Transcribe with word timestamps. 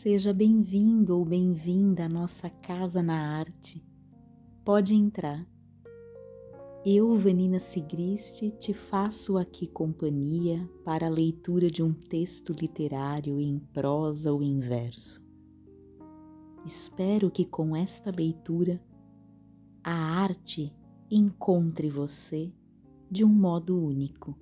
Seja 0.00 0.32
bem-vindo 0.32 1.18
ou 1.18 1.24
bem-vinda 1.24 2.04
à 2.04 2.08
nossa 2.08 2.48
casa 2.48 3.02
na 3.02 3.36
arte. 3.36 3.84
Pode 4.64 4.94
entrar. 4.94 5.44
Eu, 6.86 7.16
Vanina 7.16 7.58
Sigriste, 7.58 8.52
te 8.52 8.72
faço 8.72 9.36
aqui 9.36 9.66
companhia 9.66 10.70
para 10.84 11.08
a 11.08 11.10
leitura 11.10 11.68
de 11.68 11.82
um 11.82 11.92
texto 11.92 12.52
literário 12.52 13.40
em 13.40 13.58
prosa 13.58 14.32
ou 14.32 14.40
em 14.40 14.60
verso. 14.60 15.20
Espero 16.64 17.28
que 17.28 17.44
com 17.44 17.74
esta 17.74 18.12
leitura 18.12 18.80
a 19.82 20.22
arte 20.22 20.72
encontre 21.10 21.90
você 21.90 22.52
de 23.10 23.24
um 23.24 23.34
modo 23.34 23.76
único. 23.76 24.38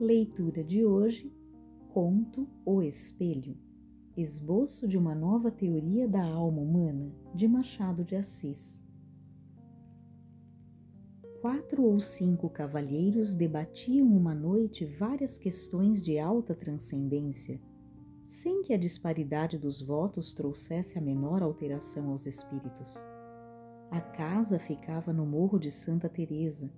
Leitura 0.00 0.64
de 0.64 0.84
hoje 0.84 1.32
Conto 1.94 2.48
O 2.66 2.82
Espelho 2.82 3.56
Esboço 4.16 4.88
de 4.88 4.98
uma 4.98 5.14
nova 5.14 5.48
teoria 5.48 6.08
da 6.08 6.24
alma 6.24 6.60
humana, 6.60 7.14
de 7.32 7.46
Machado 7.46 8.02
de 8.02 8.16
Assis. 8.16 8.84
Quatro 11.40 11.84
ou 11.84 12.00
cinco 12.00 12.50
cavalheiros 12.50 13.32
debatiam 13.36 14.08
uma 14.08 14.34
noite 14.34 14.84
várias 14.84 15.38
questões 15.38 16.02
de 16.02 16.18
alta 16.18 16.52
transcendência, 16.52 17.60
sem 18.24 18.62
que 18.62 18.72
a 18.72 18.76
disparidade 18.76 19.56
dos 19.56 19.80
votos 19.80 20.34
trouxesse 20.34 20.98
a 20.98 21.00
menor 21.00 21.44
alteração 21.44 22.10
aos 22.10 22.26
espíritos. 22.26 23.06
A 23.92 24.00
casa 24.00 24.58
ficava 24.58 25.12
no 25.12 25.24
morro 25.24 25.60
de 25.60 25.70
Santa 25.70 26.08
Teresa. 26.08 26.68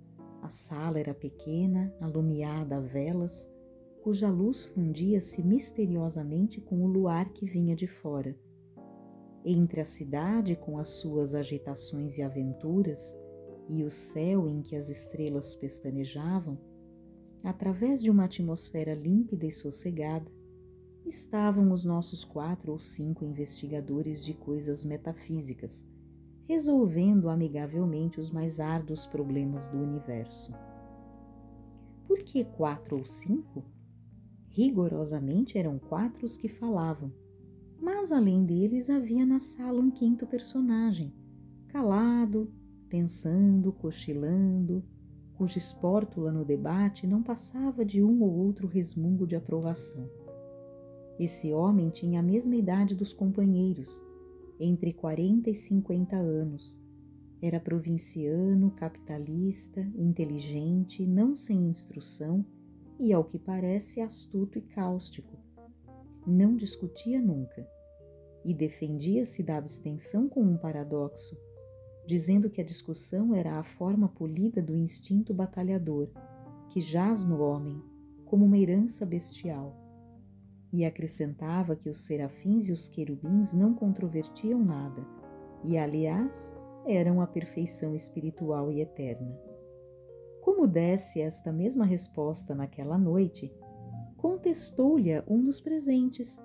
A 0.43 0.49
sala 0.49 0.99
era 0.99 1.15
pequena, 1.15 1.91
alumiada 1.99 2.77
a 2.77 2.79
velas, 2.79 3.51
cuja 4.07 4.29
luz 4.29 4.63
fundia-se 4.63 5.43
misteriosamente 5.43 6.61
com 6.61 6.81
o 6.81 6.87
luar 6.87 7.27
que 7.33 7.45
vinha 7.45 7.75
de 7.75 7.87
fora. 7.87 8.33
Entre 9.43 9.81
a 9.81 9.85
cidade 9.85 10.55
com 10.55 10.79
as 10.79 10.87
suas 10.87 11.35
agitações 11.35 12.17
e 12.17 12.21
aventuras 12.21 13.19
e 13.67 13.83
o 13.83 13.91
céu 13.91 14.47
em 14.47 14.61
que 14.61 14.77
as 14.77 14.87
estrelas 14.87 15.57
pestanejavam, 15.57 16.57
através 17.43 18.01
de 18.01 18.09
uma 18.09 18.23
atmosfera 18.23 18.93
límpida 18.93 19.45
e 19.45 19.51
sossegada, 19.51 20.31
estavam 21.05 21.69
os 21.73 21.83
nossos 21.83 22.23
quatro 22.23 22.71
ou 22.71 22.79
cinco 22.79 23.25
investigadores 23.25 24.23
de 24.23 24.33
coisas 24.33 24.85
metafísicas, 24.85 25.85
resolvendo 26.47 27.27
amigavelmente 27.27 28.21
os 28.21 28.31
mais 28.31 28.61
árduos 28.61 29.05
problemas 29.05 29.67
do 29.67 29.77
universo. 29.77 30.53
Por 32.07 32.19
que 32.19 32.45
quatro 32.45 32.95
ou 32.97 33.05
cinco? 33.05 33.65
Rigorosamente 34.57 35.55
eram 35.55 35.77
quatro 35.77 36.25
os 36.25 36.35
que 36.35 36.47
falavam, 36.47 37.13
mas 37.79 38.11
além 38.11 38.43
deles 38.43 38.89
havia 38.89 39.23
na 39.23 39.37
sala 39.37 39.79
um 39.79 39.91
quinto 39.91 40.25
personagem, 40.25 41.13
calado, 41.67 42.51
pensando, 42.89 43.71
cochilando, 43.71 44.83
cuja 45.35 45.59
espórtula 45.59 46.31
no 46.31 46.43
debate 46.43 47.05
não 47.05 47.21
passava 47.21 47.85
de 47.85 48.01
um 48.01 48.23
ou 48.23 48.35
outro 48.35 48.67
resmungo 48.67 49.27
de 49.27 49.35
aprovação. 49.35 50.09
Esse 51.19 51.53
homem 51.53 51.91
tinha 51.91 52.19
a 52.19 52.23
mesma 52.23 52.55
idade 52.55 52.95
dos 52.95 53.13
companheiros, 53.13 54.03
entre 54.59 54.91
40 54.91 55.51
e 55.51 55.53
50 55.53 56.15
anos. 56.15 56.81
Era 57.39 57.59
provinciano, 57.59 58.71
capitalista, 58.71 59.81
inteligente, 59.95 61.05
não 61.05 61.35
sem 61.35 61.69
instrução 61.69 62.43
e, 62.99 63.13
ao 63.13 63.23
que 63.23 63.37
parece, 63.37 64.01
astuto 64.01 64.57
e 64.57 64.61
cáustico. 64.61 65.37
Não 66.25 66.55
discutia 66.55 67.21
nunca 67.21 67.67
e 68.43 68.53
defendia-se 68.53 69.43
da 69.43 69.57
abstenção 69.57 70.27
com 70.27 70.41
um 70.41 70.57
paradoxo, 70.57 71.37
dizendo 72.07 72.49
que 72.49 72.61
a 72.61 72.63
discussão 72.63 73.35
era 73.35 73.59
a 73.59 73.63
forma 73.63 74.07
polida 74.07 74.61
do 74.61 74.75
instinto 74.75 75.33
batalhador, 75.33 76.09
que 76.69 76.79
jaz 76.79 77.25
no 77.25 77.41
homem 77.41 77.81
como 78.25 78.45
uma 78.45 78.57
herança 78.57 79.05
bestial. 79.05 79.75
E 80.71 80.85
acrescentava 80.85 81.75
que 81.75 81.89
os 81.89 81.99
serafins 81.99 82.67
e 82.67 82.71
os 82.71 82.87
querubins 82.87 83.53
não 83.53 83.73
controvertiam 83.73 84.63
nada, 84.63 85.05
e, 85.63 85.77
aliás, 85.77 86.55
eram 86.85 87.21
a 87.21 87.27
perfeição 87.27 87.95
espiritual 87.95 88.71
e 88.71 88.81
eterna. 88.81 89.46
Como 90.47 90.65
desse 90.65 91.19
esta 91.19 91.51
mesma 91.51 91.83
resposta 91.83 92.55
naquela 92.55 92.97
noite, 92.97 93.51
contestou-lhe 94.15 95.21
um 95.27 95.43
dos 95.43 95.59
presentes 95.59 96.41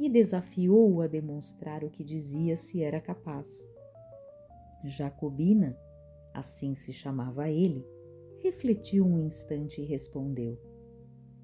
e 0.00 0.08
desafiou-o 0.08 1.02
a 1.02 1.06
demonstrar 1.06 1.84
o 1.84 1.90
que 1.90 2.02
dizia 2.02 2.56
se 2.56 2.82
era 2.82 2.98
capaz. 2.98 3.46
Jacobina, 4.82 5.78
assim 6.32 6.74
se 6.74 6.94
chamava 6.94 7.50
ele, 7.50 7.86
refletiu 8.42 9.04
um 9.04 9.18
instante 9.18 9.82
e 9.82 9.84
respondeu: 9.84 10.58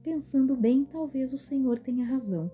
Pensando 0.02 0.56
bem, 0.56 0.86
talvez 0.86 1.34
o 1.34 1.38
senhor 1.38 1.78
tenha 1.78 2.06
razão. 2.06 2.50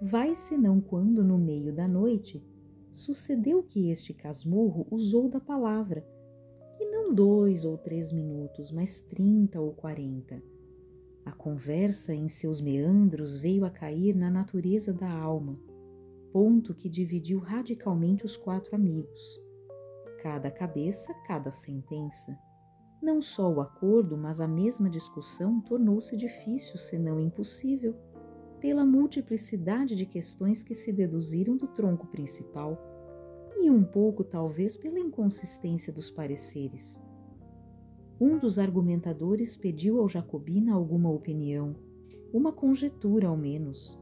Vai 0.00 0.36
senão 0.36 0.80
quando, 0.80 1.24
no 1.24 1.38
meio 1.38 1.74
da 1.74 1.88
noite, 1.88 2.40
sucedeu 2.92 3.64
que 3.64 3.90
este 3.90 4.14
casmurro 4.14 4.86
usou 4.92 5.28
da 5.28 5.40
palavra 5.40 6.06
e 6.82 6.90
não 6.90 7.14
dois 7.14 7.64
ou 7.64 7.78
três 7.78 8.12
minutos, 8.12 8.72
mas 8.72 9.00
trinta 9.00 9.60
ou 9.60 9.72
quarenta. 9.72 10.42
A 11.24 11.30
conversa 11.30 12.12
em 12.12 12.28
seus 12.28 12.60
meandros 12.60 13.38
veio 13.38 13.64
a 13.64 13.70
cair 13.70 14.16
na 14.16 14.28
natureza 14.28 14.92
da 14.92 15.08
alma, 15.08 15.56
ponto 16.32 16.74
que 16.74 16.88
dividiu 16.88 17.38
radicalmente 17.38 18.24
os 18.24 18.36
quatro 18.36 18.74
amigos. 18.74 19.40
Cada 20.20 20.50
cabeça, 20.50 21.14
cada 21.26 21.52
sentença. 21.52 22.36
Não 23.00 23.20
só 23.20 23.52
o 23.52 23.60
acordo, 23.60 24.16
mas 24.16 24.40
a 24.40 24.48
mesma 24.48 24.90
discussão 24.90 25.60
tornou-se 25.60 26.16
difícil, 26.16 26.76
senão 26.78 27.20
impossível, 27.20 27.94
pela 28.60 28.84
multiplicidade 28.84 29.94
de 29.94 30.06
questões 30.06 30.62
que 30.62 30.74
se 30.74 30.92
deduziram 30.92 31.56
do 31.56 31.68
tronco 31.68 32.06
principal 32.08 32.91
e 33.58 33.70
um 33.70 33.82
pouco, 33.82 34.24
talvez, 34.24 34.76
pela 34.76 34.98
inconsistência 34.98 35.92
dos 35.92 36.10
pareceres. 36.10 37.00
Um 38.20 38.38
dos 38.38 38.58
argumentadores 38.58 39.56
pediu 39.56 40.00
ao 40.00 40.08
Jacobina 40.08 40.72
alguma 40.72 41.10
opinião, 41.10 41.74
uma 42.32 42.52
conjetura 42.52 43.28
ao 43.28 43.36
menos. 43.36 43.98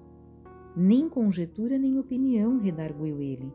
Nem 0.77 1.09
conjetura 1.09 1.79
nem 1.79 1.99
opinião, 1.99 2.59
redarguiu 2.59 3.21
ele. 3.21 3.53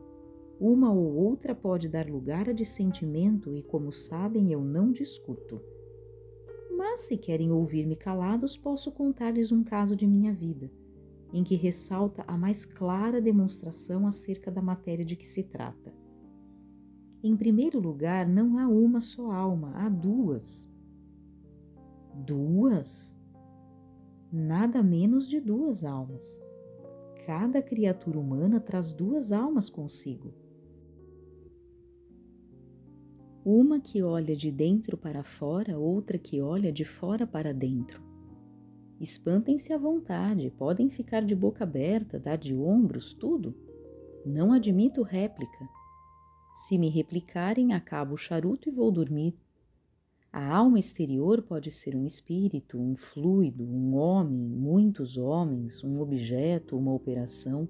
Uma 0.58 0.92
ou 0.92 1.14
outra 1.14 1.54
pode 1.54 1.88
dar 1.88 2.08
lugar 2.08 2.48
a 2.48 2.52
dissentimento 2.52 3.54
e, 3.54 3.62
como 3.62 3.92
sabem, 3.92 4.52
eu 4.52 4.60
não 4.60 4.90
discuto. 4.90 5.60
Mas, 6.76 7.02
se 7.02 7.16
querem 7.16 7.50
ouvir-me 7.50 7.96
calados, 7.96 8.56
posso 8.56 8.90
contar-lhes 8.90 9.52
um 9.52 9.62
caso 9.62 9.94
de 9.94 10.06
minha 10.06 10.32
vida 10.32 10.70
em 11.36 11.44
que 11.44 11.54
ressalta 11.54 12.24
a 12.26 12.38
mais 12.38 12.64
clara 12.64 13.20
demonstração 13.20 14.06
acerca 14.06 14.50
da 14.50 14.62
matéria 14.62 15.04
de 15.04 15.14
que 15.14 15.28
se 15.28 15.42
trata. 15.42 15.92
Em 17.22 17.36
primeiro 17.36 17.78
lugar, 17.78 18.26
não 18.26 18.58
há 18.58 18.66
uma 18.66 19.02
só 19.02 19.30
alma, 19.30 19.70
há 19.74 19.86
duas. 19.86 20.74
Duas? 22.14 23.22
Nada 24.32 24.82
menos 24.82 25.28
de 25.28 25.38
duas 25.38 25.84
almas. 25.84 26.42
Cada 27.26 27.60
criatura 27.60 28.18
humana 28.18 28.58
traz 28.58 28.94
duas 28.94 29.30
almas 29.30 29.68
consigo. 29.68 30.32
Uma 33.44 33.78
que 33.78 34.02
olha 34.02 34.34
de 34.34 34.50
dentro 34.50 34.96
para 34.96 35.22
fora, 35.22 35.78
outra 35.78 36.16
que 36.16 36.40
olha 36.40 36.72
de 36.72 36.86
fora 36.86 37.26
para 37.26 37.52
dentro. 37.52 38.05
Espantem-se 39.00 39.72
à 39.72 39.78
vontade, 39.78 40.50
podem 40.56 40.88
ficar 40.88 41.22
de 41.22 41.34
boca 41.34 41.64
aberta, 41.64 42.18
dar 42.18 42.36
de 42.36 42.54
ombros, 42.54 43.12
tudo. 43.12 43.54
Não 44.24 44.52
admito 44.52 45.02
réplica. 45.02 45.68
Se 46.64 46.78
me 46.78 46.88
replicarem, 46.88 47.74
acabo 47.74 48.14
o 48.14 48.16
charuto 48.16 48.68
e 48.68 48.72
vou 48.72 48.90
dormir. 48.90 49.34
A 50.32 50.54
alma 50.54 50.78
exterior 50.78 51.42
pode 51.42 51.70
ser 51.70 51.94
um 51.94 52.04
espírito, 52.04 52.78
um 52.78 52.96
fluido, 52.96 53.64
um 53.64 53.94
homem, 53.94 54.38
muitos 54.38 55.16
homens, 55.16 55.84
um 55.84 56.00
objeto, 56.00 56.76
uma 56.76 56.92
operação. 56.92 57.68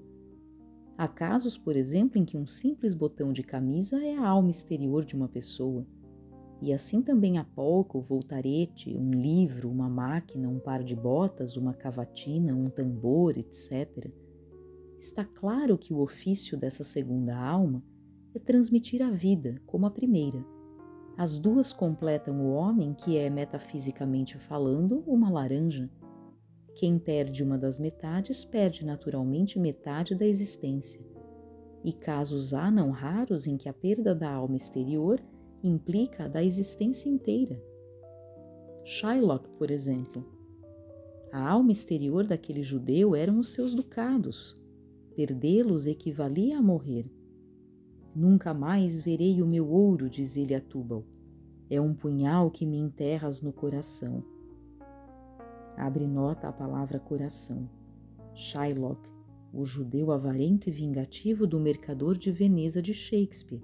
Há 0.96 1.06
casos, 1.08 1.58
por 1.58 1.76
exemplo, 1.76 2.18
em 2.18 2.24
que 2.24 2.36
um 2.36 2.46
simples 2.46 2.94
botão 2.94 3.32
de 3.32 3.42
camisa 3.42 4.02
é 4.02 4.16
a 4.16 4.26
alma 4.26 4.50
exterior 4.50 5.04
de 5.04 5.14
uma 5.14 5.28
pessoa. 5.28 5.86
E 6.60 6.72
assim 6.72 7.02
também 7.02 7.38
há 7.38 7.44
pouco, 7.44 8.00
voltarete, 8.00 8.96
um 8.96 9.10
livro, 9.10 9.70
uma 9.70 9.88
máquina, 9.88 10.48
um 10.48 10.58
par 10.58 10.82
de 10.82 10.96
botas, 10.96 11.56
uma 11.56 11.74
cavatina, 11.74 12.54
um 12.54 12.70
tambor, 12.70 13.36
etc. 13.36 14.10
Está 14.98 15.24
claro 15.24 15.76
que 15.76 15.92
o 15.92 16.00
ofício 16.00 16.56
dessa 16.56 16.82
segunda 16.82 17.36
alma 17.36 17.82
é 18.34 18.38
transmitir 18.38 19.02
a 19.02 19.10
vida, 19.10 19.60
como 19.66 19.86
a 19.86 19.90
primeira. 19.90 20.42
As 21.16 21.38
duas 21.38 21.72
completam 21.72 22.40
o 22.40 22.52
homem, 22.52 22.94
que 22.94 23.16
é, 23.16 23.28
metafisicamente 23.30 24.38
falando, 24.38 25.02
uma 25.06 25.30
laranja. 25.30 25.90
Quem 26.74 26.98
perde 26.98 27.42
uma 27.42 27.56
das 27.56 27.78
metades 27.78 28.44
perde 28.44 28.84
naturalmente 28.84 29.58
metade 29.58 30.14
da 30.14 30.26
existência. 30.26 31.00
E 31.82 31.92
casos 31.92 32.52
há 32.52 32.70
não 32.70 32.90
raros 32.90 33.46
em 33.46 33.56
que 33.56 33.68
a 33.68 33.72
perda 33.72 34.14
da 34.14 34.30
alma 34.30 34.56
exterior 34.56 35.22
implica 35.62 36.24
a 36.24 36.28
da 36.28 36.42
existência 36.42 37.08
inteira. 37.08 37.62
Shylock, 38.84 39.48
por 39.58 39.70
exemplo. 39.70 40.24
A 41.32 41.50
alma 41.50 41.72
exterior 41.72 42.24
daquele 42.26 42.62
judeu 42.62 43.14
eram 43.14 43.40
os 43.40 43.48
seus 43.48 43.74
ducados. 43.74 44.56
Perdê-los 45.14 45.86
equivalia 45.86 46.58
a 46.58 46.62
morrer. 46.62 47.10
Nunca 48.14 48.54
mais 48.54 49.02
verei 49.02 49.42
o 49.42 49.46
meu 49.46 49.68
ouro, 49.68 50.08
diz 50.08 50.36
ele 50.36 50.54
a 50.54 50.60
Tubal. 50.60 51.04
É 51.68 51.80
um 51.80 51.92
punhal 51.92 52.50
que 52.50 52.64
me 52.64 52.78
enterras 52.78 53.42
no 53.42 53.52
coração. 53.52 54.22
Abre 55.76 56.06
nota 56.06 56.48
a 56.48 56.52
palavra 56.52 56.98
coração. 56.98 57.68
Shylock, 58.34 59.10
o 59.52 59.64
judeu 59.64 60.12
avarento 60.12 60.68
e 60.68 60.72
vingativo 60.72 61.46
do 61.46 61.58
mercador 61.58 62.16
de 62.16 62.30
Veneza 62.30 62.80
de 62.80 62.94
Shakespeare. 62.94 63.62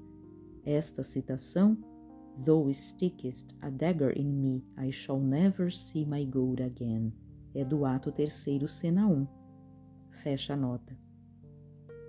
Esta 0.65 1.03
citação 1.03 1.77
Though 2.39 2.73
stickest 2.73 3.55
a 3.61 3.69
dagger 3.69 4.17
in 4.17 4.41
me, 4.41 4.65
I 4.79 4.91
shall 4.91 5.21
never 5.21 5.71
see 5.71 6.07
my 6.07 6.25
gold 6.25 6.63
again. 6.63 7.13
É 7.55 7.65
do 7.65 7.85
ato 7.85 8.11
terceiro, 8.11 8.67
cena 8.69 9.07
1. 9.07 9.27
Fecha 10.23 10.55
a 10.55 10.57
nota. 10.57 10.97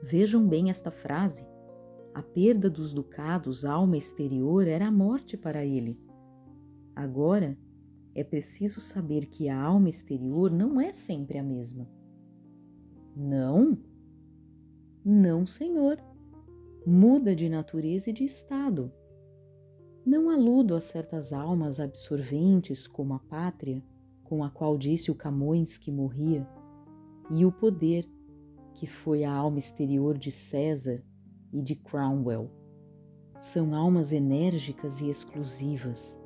Vejam 0.02 0.48
bem 0.48 0.70
esta 0.70 0.90
frase. 0.90 1.46
A 2.14 2.22
perda 2.22 2.70
dos 2.70 2.94
ducados, 2.94 3.66
alma 3.66 3.98
exterior, 3.98 4.68
era 4.68 4.88
a 4.88 4.92
morte 4.92 5.36
para 5.36 5.66
ele. 5.66 5.98
Agora, 6.96 7.58
é 8.16 8.24
preciso 8.24 8.80
saber 8.80 9.26
que 9.26 9.50
a 9.50 9.62
alma 9.62 9.90
exterior 9.90 10.52
não 10.52 10.80
é 10.80 10.94
sempre 10.94 11.38
a 11.38 11.44
mesma. 11.44 11.88
Não? 13.16 13.78
Não, 15.04 15.46
senhor. 15.46 15.98
Muda 16.86 17.34
de 17.34 17.48
natureza 17.48 18.10
e 18.10 18.14
de 18.14 18.26
estado. 18.26 18.92
Não 20.06 20.30
aludo 20.30 20.76
a 20.76 20.82
certas 20.82 21.32
almas 21.32 21.80
absorventes 21.80 22.86
como 22.86 23.14
a 23.14 23.20
pátria, 23.20 23.82
com 24.22 24.44
a 24.44 24.50
qual 24.50 24.78
disse 24.78 25.10
o 25.10 25.16
Camões 25.16 25.78
que 25.78 25.90
morria, 25.90 26.46
e 27.32 27.46
o 27.46 27.54
poder, 27.54 28.06
que 28.74 28.86
foi 28.86 29.24
a 29.24 29.32
alma 29.32 29.60
exterior 29.60 30.18
de 30.18 30.30
César 30.30 31.02
e 31.54 31.62
de 31.62 31.74
Cromwell. 31.74 32.52
São 33.40 33.74
almas 33.74 34.12
enérgicas 34.12 35.00
e 35.00 35.10
exclusivas, 35.10 36.20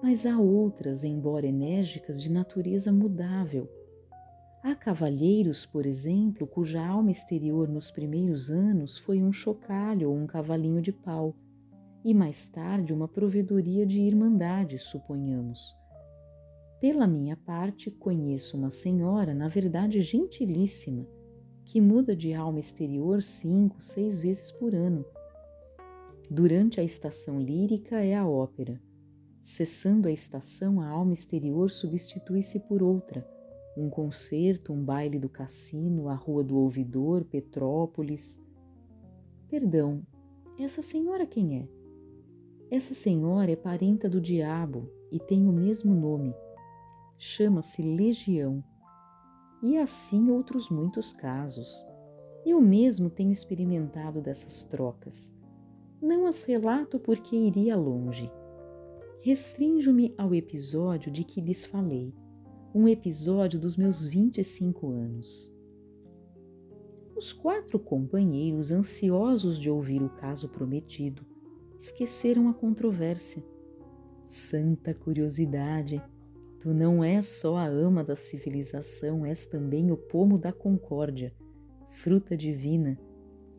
mas 0.00 0.24
há 0.24 0.38
outras, 0.38 1.02
embora 1.02 1.44
enérgicas, 1.44 2.22
de 2.22 2.30
natureza 2.30 2.92
mudável. 2.92 3.68
Há 4.62 4.74
cavalheiros, 4.74 5.64
por 5.64 5.86
exemplo, 5.86 6.46
cuja 6.46 6.84
alma 6.84 7.12
exterior 7.12 7.68
nos 7.68 7.90
primeiros 7.92 8.50
anos 8.50 8.98
foi 8.98 9.22
um 9.22 9.32
chocalho 9.32 10.10
ou 10.10 10.16
um 10.16 10.26
cavalinho 10.26 10.82
de 10.82 10.92
pau, 10.92 11.36
e 12.04 12.12
mais 12.12 12.48
tarde 12.48 12.92
uma 12.92 13.06
provedoria 13.06 13.86
de 13.86 14.00
irmandade, 14.00 14.78
suponhamos. 14.78 15.76
Pela 16.80 17.06
minha 17.06 17.36
parte, 17.36 17.90
conheço 17.90 18.56
uma 18.56 18.70
senhora, 18.70 19.32
na 19.32 19.46
verdade 19.46 20.00
gentilíssima, 20.00 21.06
que 21.64 21.80
muda 21.80 22.16
de 22.16 22.34
alma 22.34 22.58
exterior 22.58 23.22
cinco, 23.22 23.80
seis 23.80 24.20
vezes 24.20 24.50
por 24.50 24.74
ano. 24.74 25.04
Durante 26.30 26.80
a 26.80 26.84
estação 26.84 27.40
lírica 27.40 28.00
é 28.00 28.14
a 28.14 28.26
ópera. 28.26 28.80
Cessando 29.40 30.08
a 30.08 30.12
estação, 30.12 30.80
a 30.80 30.88
alma 30.88 31.14
exterior 31.14 31.70
substitui-se 31.70 32.60
por 32.60 32.82
outra. 32.82 33.37
Um 33.78 33.88
concerto, 33.88 34.72
um 34.72 34.82
baile 34.82 35.20
do 35.20 35.28
cassino, 35.28 36.08
a 36.08 36.14
Rua 36.14 36.42
do 36.42 36.58
Ouvidor, 36.58 37.24
Petrópolis. 37.24 38.44
Perdão, 39.48 40.02
essa 40.58 40.82
senhora 40.82 41.24
quem 41.24 41.60
é? 41.60 41.68
Essa 42.68 42.92
senhora 42.92 43.52
é 43.52 43.54
parenta 43.54 44.08
do 44.10 44.20
diabo 44.20 44.90
e 45.12 45.20
tem 45.20 45.46
o 45.46 45.52
mesmo 45.52 45.94
nome. 45.94 46.34
Chama-se 47.16 47.80
Legião 47.80 48.64
e 49.62 49.78
assim 49.78 50.28
outros 50.28 50.68
muitos 50.68 51.12
casos. 51.12 51.86
Eu 52.44 52.60
mesmo 52.60 53.08
tenho 53.08 53.30
experimentado 53.30 54.20
dessas 54.20 54.64
trocas. 54.64 55.32
Não 56.02 56.26
as 56.26 56.42
relato 56.42 56.98
porque 56.98 57.36
iria 57.36 57.76
longe. 57.76 58.28
Restrinjo-me 59.22 60.12
ao 60.18 60.34
episódio 60.34 61.12
de 61.12 61.22
que 61.22 61.40
lhes 61.40 61.64
falei, 61.64 62.12
um 62.78 62.86
episódio 62.86 63.58
dos 63.58 63.76
meus 63.76 64.06
25 64.06 64.92
anos. 64.92 65.52
Os 67.16 67.32
quatro 67.32 67.76
companheiros, 67.76 68.70
ansiosos 68.70 69.58
de 69.58 69.68
ouvir 69.68 70.00
o 70.00 70.08
caso 70.08 70.48
prometido, 70.48 71.26
esqueceram 71.80 72.48
a 72.48 72.54
controvérsia. 72.54 73.44
Santa 74.24 74.94
curiosidade! 74.94 76.00
Tu 76.60 76.72
não 76.72 77.02
és 77.02 77.26
só 77.26 77.56
a 77.56 77.66
ama 77.66 78.04
da 78.04 78.14
civilização, 78.14 79.26
és 79.26 79.44
também 79.44 79.90
o 79.90 79.96
pomo 79.96 80.38
da 80.38 80.52
concórdia, 80.52 81.34
fruta 81.90 82.36
divina, 82.36 82.96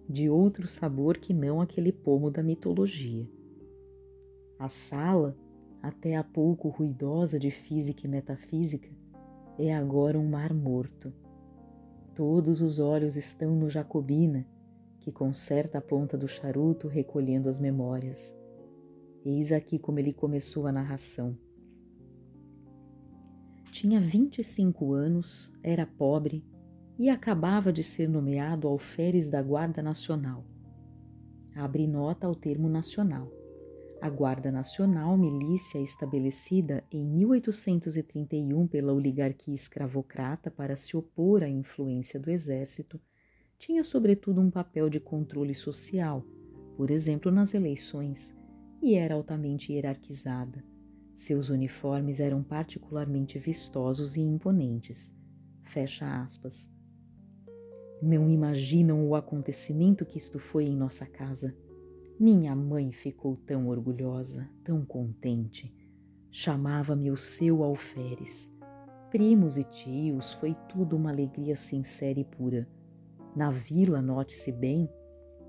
de 0.08 0.30
outro 0.30 0.66
sabor 0.66 1.18
que 1.18 1.34
não 1.34 1.60
aquele 1.60 1.92
pomo 1.92 2.32
da 2.32 2.42
mitologia. 2.42 3.30
A 4.58 4.70
sala, 4.70 5.38
até 5.82 6.16
há 6.16 6.24
pouco 6.24 6.70
ruidosa 6.70 7.38
de 7.38 7.52
física 7.52 8.08
e 8.08 8.10
metafísica, 8.10 8.98
é 9.60 9.76
agora 9.76 10.18
um 10.18 10.26
mar 10.26 10.54
morto. 10.54 11.12
Todos 12.16 12.62
os 12.62 12.80
olhos 12.80 13.18
estão 13.18 13.54
no 13.54 13.70
Jacobina, 13.70 14.48
que 15.00 15.12
conserta 15.12 15.80
a 15.80 15.82
ponta 15.82 16.18
do 16.18 16.30
charuto 16.30 16.88
recolhendo 16.88 17.50
as 17.50 17.60
memórias. 17.60 18.34
Eis 19.26 19.52
aqui 19.52 19.78
como 19.78 20.00
ele 20.00 20.14
começou 20.14 20.66
a 20.66 20.72
narração. 20.72 21.38
Tinha 23.70 24.00
25 24.00 24.94
anos, 24.94 25.54
era 25.62 25.86
pobre 25.86 26.42
e 26.98 27.10
acabava 27.10 27.72
de 27.74 27.84
ser 27.84 28.08
nomeado 28.08 28.66
alferes 28.66 29.30
da 29.30 29.42
Guarda 29.42 29.82
Nacional. 29.82 30.46
Abre 31.54 31.86
nota 31.86 32.26
ao 32.26 32.34
termo 32.34 32.70
nacional. 32.70 33.30
A 34.02 34.10
Guarda 34.10 34.52
Nacional, 34.52 35.18
milícia 35.18 35.80
estabelecida 35.80 36.84
em 36.92 37.06
1831 37.06 38.68
pela 38.68 38.94
oligarquia 38.94 39.54
escravocrata 39.54 40.50
para 40.50 40.76
se 40.78 40.96
opor 40.96 41.44
à 41.44 41.50
influência 41.50 42.20
do 42.20 42.30
exército, 42.30 43.00
tinha 43.58 43.84
sobretudo 43.84 44.40
um 44.40 44.50
papel 44.50 44.90
de 44.90 45.00
controle 45.00 45.54
social, 45.54 46.26
por 46.78 46.92
exemplo 46.92 47.32
nas 47.32 47.54
eleições, 47.54 48.34
e 48.82 48.96
era 48.96 49.16
altamente 49.16 49.74
hierarquizada 49.74 50.64
seus 51.20 51.50
uniformes 51.50 52.22
eram 52.22 52.42
particularmente 52.42 53.38
vistosos 53.38 54.16
e 54.16 54.22
imponentes. 54.22 55.14
Fecha 55.66 56.24
aspas. 56.24 56.74
Não 58.02 58.30
imaginam 58.30 59.06
o 59.06 59.14
acontecimento 59.14 60.06
que 60.06 60.18
isto 60.18 60.40
foi 60.40 60.64
em 60.64 60.78
nossa 60.78 61.06
casa. 61.06 61.54
Minha 62.20 62.56
mãe 62.56 62.92
ficou 62.92 63.38
tão 63.38 63.68
orgulhosa, 63.68 64.50
tão 64.64 64.84
contente. 64.84 65.74
Chamava-me 66.30 67.10
o 67.10 67.16
seu 67.16 67.64
alferes. 67.64 68.52
Primos 69.10 69.58
e 69.58 69.64
tios, 69.64 70.34
foi 70.34 70.56
tudo 70.68 70.98
uma 70.98 71.12
alegria 71.12 71.56
sincera 71.56 72.20
e 72.20 72.26
pura. 72.26 72.68
Na 73.36 73.50
vila, 73.50 74.02
note-se 74.02 74.52
bem, 74.52 74.90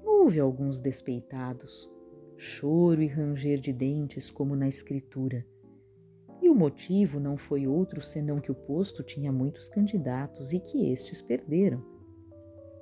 houve 0.05 0.39
alguns 0.39 0.81
despeitados, 0.81 1.91
choro 2.37 3.03
e 3.03 3.07
ranger 3.07 3.59
de 3.59 3.73
dentes, 3.73 4.31
como 4.31 4.55
na 4.55 4.69
escritura 4.69 5.45
e 6.43 6.49
o 6.49 6.55
motivo 6.55 7.21
não 7.21 7.37
foi 7.37 7.67
outro 7.67 8.01
senão 8.01 8.41
que 8.41 8.51
o 8.51 8.55
posto 8.55 9.03
tinha 9.03 9.31
muitos 9.31 9.69
candidatos 9.69 10.53
e 10.53 10.61
que 10.61 10.91
estes 10.91 11.21
perderam. 11.21 11.85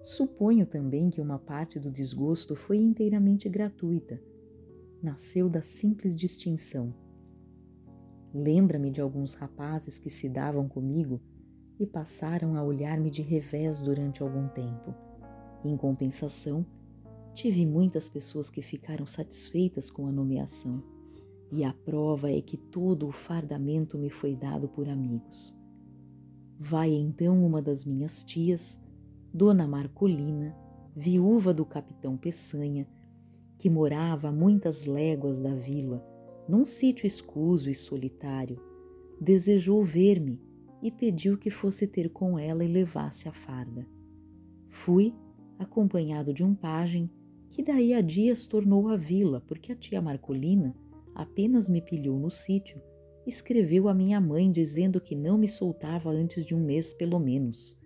Suponho 0.03 0.65
também 0.67 1.11
que 1.11 1.21
uma 1.21 1.39
parte 1.39 1.79
do 1.79 1.91
desgosto 1.91 2.55
foi 2.55 2.79
inteiramente 2.79 3.49
gratuita. 3.49 4.21
Nasceu 5.03 5.49
da 5.49 5.63
simples 5.63 6.17
distinção. 6.17 6.95
Lembra-me 8.33 8.91
de 8.91 9.01
alguns 9.01 9.35
rapazes 9.35 9.99
que 9.99 10.11
se 10.11 10.29
davam 10.29 10.69
comigo 10.69 11.21
e 11.79 11.87
passaram 11.87 12.57
a 12.57 12.63
olhar-me 12.63 13.11
de 13.11 13.23
revés 13.23 13.81
durante 13.81 14.23
algum 14.23 14.49
tempo. 14.49 14.95
Em 15.65 15.77
compensação, 15.77 16.65
tive 17.35 17.65
muitas 17.65 18.09
pessoas 18.09 18.51
que 18.51 18.63
ficaram 18.63 19.07
satisfeitas 19.07 19.91
com 19.91 20.07
a 20.07 20.13
nomeação 20.13 20.83
e 21.51 21.65
a 21.65 21.73
prova 21.73 22.31
é 22.31 22.41
que 22.41 22.57
todo 22.57 23.09
o 23.09 23.13
fardamento 23.13 23.97
me 23.97 24.11
foi 24.11 24.37
dado 24.37 24.69
por 24.69 24.89
amigos. 24.89 25.57
Vai 26.59 26.93
então 26.93 27.45
uma 27.45 27.63
das 27.63 27.85
minhas 27.85 28.23
tias, 28.23 28.81
Dona 29.39 29.69
Marcolina, 29.69 30.53
viúva 30.97 31.55
do 31.55 31.65
capitão 31.65 32.17
Peçanha, 32.17 32.89
que 33.57 33.71
morava 33.71 34.31
a 34.31 34.33
muitas 34.33 34.85
léguas 34.85 35.41
da 35.41 35.55
vila, 35.55 36.05
num 36.49 36.65
sítio 36.65 37.07
escuso 37.07 37.71
e 37.71 37.75
solitário, 37.75 38.61
desejou 39.21 39.85
ver-me 39.85 40.43
e 40.83 40.91
pediu 40.91 41.39
que 41.39 41.51
fosse 41.51 41.87
ter 41.87 42.09
com 42.09 42.37
ela 42.37 42.65
e 42.65 42.67
levasse 42.67 43.29
a 43.29 43.33
farda. 43.33 43.87
Fui, 44.67 45.15
acompanhado 45.57 46.35
de 46.35 46.43
um 46.43 46.53
pajem, 46.53 47.09
que 47.49 47.63
daí 47.63 47.95
a 47.95 48.01
dias 48.01 48.45
tornou 48.45 48.89
a 48.89 48.97
vila, 48.97 49.41
porque 49.47 49.71
a 49.71 49.77
tia 49.77 50.03
Marcolina 50.03 50.75
apenas 51.15 51.69
me 51.69 51.81
pilhou 51.81 52.19
no 52.19 52.29
sítio, 52.29 52.83
escreveu 53.25 53.89
a 53.89 53.95
minha 53.95 54.21
mãe 54.21 54.51
dizendo 54.51 55.01
que 55.01 55.15
não 55.15 55.39
me 55.39 55.47
soltava 55.47 56.11
antes 56.11 56.45
de 56.45 56.57
um 56.57 56.65
mês 56.65 56.93
pelo 56.93 57.21
menos, 57.21 57.79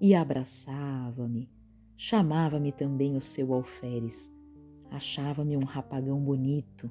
e 0.00 0.14
abraçava-me, 0.14 1.50
chamava-me 1.96 2.72
também 2.72 3.16
o 3.16 3.20
seu 3.20 3.54
alferes, 3.54 4.30
achava-me 4.90 5.56
um 5.56 5.64
rapagão 5.64 6.20
bonito, 6.20 6.90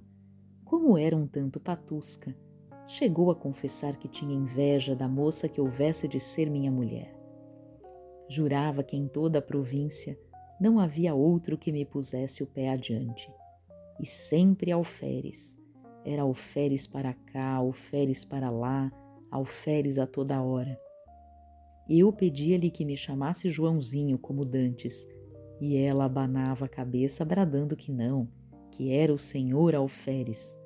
como 0.64 0.98
era 0.98 1.16
um 1.16 1.28
tanto 1.28 1.60
patusca, 1.60 2.36
chegou 2.88 3.30
a 3.30 3.36
confessar 3.36 3.98
que 3.98 4.08
tinha 4.08 4.34
inveja 4.34 4.96
da 4.96 5.08
moça 5.08 5.48
que 5.48 5.62
houvesse 5.62 6.08
de 6.08 6.20
ser 6.20 6.50
minha 6.50 6.72
mulher. 6.72 7.16
Jurava 8.28 8.84
que 8.84 8.98
em 8.98 9.08
toda 9.08 9.40
a 9.40 9.42
província 9.42 10.20
não 10.60 10.80
havia 10.80 11.14
outro 11.14 11.58
que 11.58 11.72
me 11.72 11.86
pusesse 11.86 12.42
o 12.42 12.48
pé 12.48 12.70
adiante. 12.70 13.32
E 14.00 14.06
sempre 14.06 14.72
alferes. 14.72 15.58
Era 16.04 16.24
alferes 16.24 16.88
para 16.88 17.14
cá, 17.14 17.54
alferes 17.54 18.26
para 18.26 18.50
lá, 18.50 18.92
alferes 19.32 19.98
a 19.98 20.08
toda 20.08 20.42
hora. 20.42 20.80
Eu 21.88 22.12
pedia-lhe 22.12 22.72
que 22.72 22.84
me 22.84 22.98
chamasse 22.98 23.50
Joãozinho 23.50 24.18
como 24.18 24.44
dantes, 24.44 25.08
e 25.62 25.78
ela 25.78 26.06
abanava 26.06 26.66
a 26.66 26.70
cabeça 26.70 27.24
bradando 27.24 27.76
que 27.76 27.92
não, 27.92 28.28
que 28.72 28.92
era 28.92 29.14
o 29.14 29.20
senhor 29.20 29.76
alferes. 29.76 30.58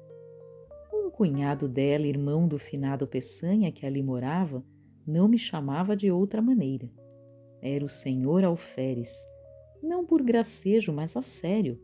Um 0.93 1.09
cunhado 1.11 1.67
dela, 1.67 2.07
irmão 2.07 2.47
do 2.47 2.57
finado 2.57 3.05
Peçanha 3.05 3.71
que 3.71 3.85
ali 3.85 4.01
morava, 4.01 4.63
não 5.05 5.27
me 5.27 5.37
chamava 5.37 5.95
de 5.95 6.09
outra 6.09 6.41
maneira. 6.41 6.89
Era 7.61 7.83
o 7.83 7.89
senhor 7.89 8.43
alferes, 8.45 9.13
não 9.83 10.05
por 10.05 10.23
gracejo, 10.23 10.93
mas 10.93 11.17
a 11.17 11.21
sério, 11.21 11.77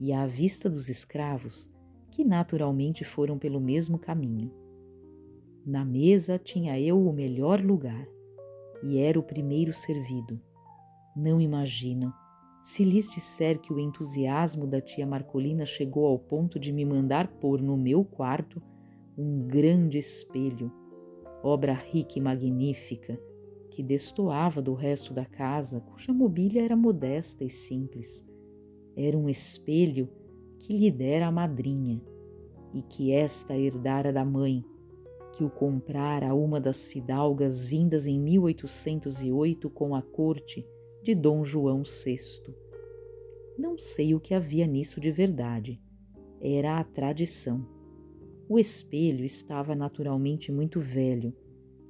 e 0.00 0.12
à 0.12 0.26
vista 0.26 0.68
dos 0.68 0.88
escravos, 0.88 1.70
que 2.10 2.24
naturalmente 2.24 3.04
foram 3.04 3.38
pelo 3.38 3.60
mesmo 3.60 3.98
caminho. 3.98 4.52
Na 5.64 5.84
mesa 5.84 6.38
tinha 6.38 6.78
eu 6.80 7.00
o 7.00 7.12
melhor 7.12 7.60
lugar, 7.60 8.08
e 8.82 8.98
era 8.98 9.18
o 9.18 9.22
primeiro 9.22 9.72
servido. 9.72 10.40
Não 11.16 11.40
imaginam, 11.40 12.12
se 12.62 12.84
lhes 12.84 13.10
disser 13.10 13.58
que 13.58 13.72
o 13.72 13.78
entusiasmo 13.80 14.66
da 14.66 14.80
tia 14.80 15.06
Marcolina 15.06 15.66
chegou 15.66 16.06
ao 16.06 16.18
ponto 16.18 16.58
de 16.58 16.72
me 16.72 16.84
mandar 16.84 17.26
pôr 17.26 17.60
no 17.60 17.76
meu 17.76 18.04
quarto 18.04 18.62
um 19.18 19.46
grande 19.46 19.98
espelho, 19.98 20.72
obra 21.42 21.74
rica 21.74 22.18
e 22.18 22.22
magnífica, 22.22 23.20
que 23.70 23.82
destoava 23.82 24.62
do 24.62 24.74
resto 24.74 25.12
da 25.12 25.24
casa, 25.24 25.80
cuja 25.80 26.12
mobília 26.12 26.62
era 26.62 26.76
modesta 26.76 27.42
e 27.42 27.50
simples. 27.50 28.24
Era 28.96 29.16
um 29.16 29.28
espelho 29.28 30.08
que 30.58 30.76
lhe 30.76 30.90
dera 30.90 31.26
a 31.26 31.32
madrinha 31.32 32.00
e 32.72 32.82
que 32.82 33.12
esta 33.12 33.56
herdara 33.56 34.12
da 34.12 34.24
mãe, 34.24 34.64
que 35.32 35.42
o 35.42 35.50
comprara 35.50 36.34
uma 36.34 36.60
das 36.60 36.86
fidalgas 36.86 37.64
vindas 37.64 38.06
em 38.06 38.18
1808 38.18 39.68
com 39.70 39.94
a 39.94 40.02
corte 40.02 40.66
de 41.02 41.14
Dom 41.14 41.44
João 41.44 41.82
VI. 41.82 42.54
Não 43.58 43.78
sei 43.78 44.14
o 44.14 44.20
que 44.20 44.34
havia 44.34 44.66
nisso 44.66 45.00
de 45.00 45.10
verdade. 45.10 45.80
Era 46.40 46.78
a 46.78 46.84
tradição. 46.84 47.66
O 48.48 48.58
espelho 48.58 49.24
estava 49.24 49.74
naturalmente 49.74 50.52
muito 50.52 50.78
velho 50.78 51.34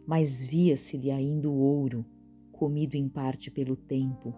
mas 0.07 0.47
via-se-lhe 0.47 1.11
ainda 1.11 1.49
o 1.49 1.59
ouro, 1.59 2.05
comido 2.51 2.97
em 2.97 3.09
parte 3.09 3.51
pelo 3.51 3.77
tempo, 3.77 4.35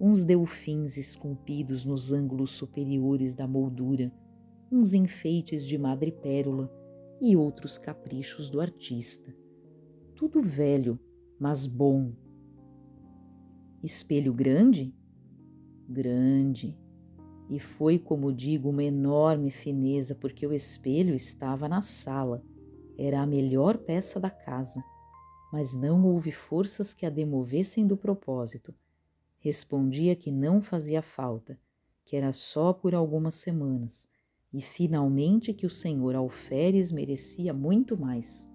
uns 0.00 0.24
delfins 0.24 0.96
esculpidos 0.96 1.84
nos 1.84 2.12
ângulos 2.12 2.52
superiores 2.52 3.34
da 3.34 3.46
moldura, 3.46 4.12
uns 4.70 4.92
enfeites 4.92 5.64
de 5.64 5.78
madrepérola 5.78 6.70
e 7.20 7.36
outros 7.36 7.78
caprichos 7.78 8.50
do 8.50 8.60
artista. 8.60 9.34
Tudo 10.14 10.40
velho, 10.40 10.98
mas 11.38 11.66
bom. 11.66 12.12
Espelho 13.82 14.32
grande? 14.32 14.94
Grande. 15.88 16.76
E 17.48 17.60
foi, 17.60 17.98
como 17.98 18.32
digo, 18.32 18.70
uma 18.70 18.82
enorme 18.82 19.50
fineza, 19.50 20.14
porque 20.14 20.46
o 20.46 20.52
espelho 20.52 21.14
estava 21.14 21.68
na 21.68 21.82
sala. 21.82 22.42
Era 22.98 23.20
a 23.20 23.26
melhor 23.26 23.78
peça 23.78 24.18
da 24.18 24.30
casa 24.30 24.82
mas 25.52 25.72
não 25.72 26.04
houve 26.06 26.32
forças 26.32 26.92
que 26.92 27.06
a 27.06 27.10
demovessem 27.10 27.86
do 27.86 27.96
propósito. 27.96 28.74
Respondia 29.38 30.16
que 30.16 30.30
não 30.30 30.60
fazia 30.60 31.00
falta, 31.00 31.58
que 32.04 32.16
era 32.16 32.32
só 32.32 32.72
por 32.72 32.94
algumas 32.94 33.36
semanas, 33.36 34.08
e 34.56 34.60
finalmente 34.62 35.52
que 35.52 35.66
o 35.66 35.70
senhor 35.70 36.14
Alferes 36.14 36.90
merecia 36.90 37.52
muito 37.52 37.94
mais. 37.94 38.50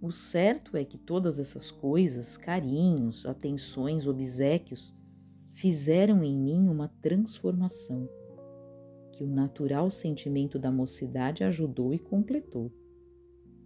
O 0.00 0.10
certo 0.10 0.78
é 0.78 0.82
que 0.82 0.96
todas 0.96 1.38
essas 1.38 1.70
coisas, 1.70 2.38
carinhos, 2.38 3.26
atenções, 3.26 4.06
obsequios, 4.06 4.96
fizeram 5.52 6.24
em 6.24 6.34
mim 6.34 6.68
uma 6.68 6.88
transformação, 7.02 8.08
que 9.12 9.22
o 9.22 9.26
natural 9.26 9.90
sentimento 9.90 10.58
da 10.58 10.72
mocidade 10.72 11.44
ajudou 11.44 11.92
e 11.92 11.98
completou. 11.98 12.72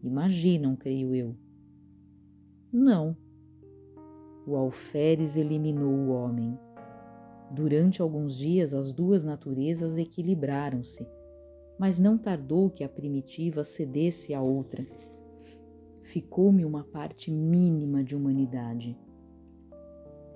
Imaginam, 0.02 0.74
creio 0.74 1.14
eu, 1.14 1.36
não. 2.72 3.16
O 4.44 4.56
alferes 4.56 5.36
eliminou 5.36 5.92
o 5.92 6.08
homem. 6.08 6.58
Durante 7.52 8.00
alguns 8.00 8.34
dias 8.34 8.72
as 8.72 8.90
duas 8.92 9.22
naturezas 9.22 9.98
equilibraram-se, 9.98 11.06
mas 11.78 11.98
não 11.98 12.16
tardou 12.16 12.70
que 12.70 12.82
a 12.82 12.88
primitiva 12.88 13.62
cedesse 13.62 14.32
à 14.32 14.40
outra. 14.40 14.86
Ficou-me 16.00 16.64
uma 16.64 16.82
parte 16.82 17.30
mínima 17.30 18.02
de 18.02 18.16
humanidade. 18.16 18.96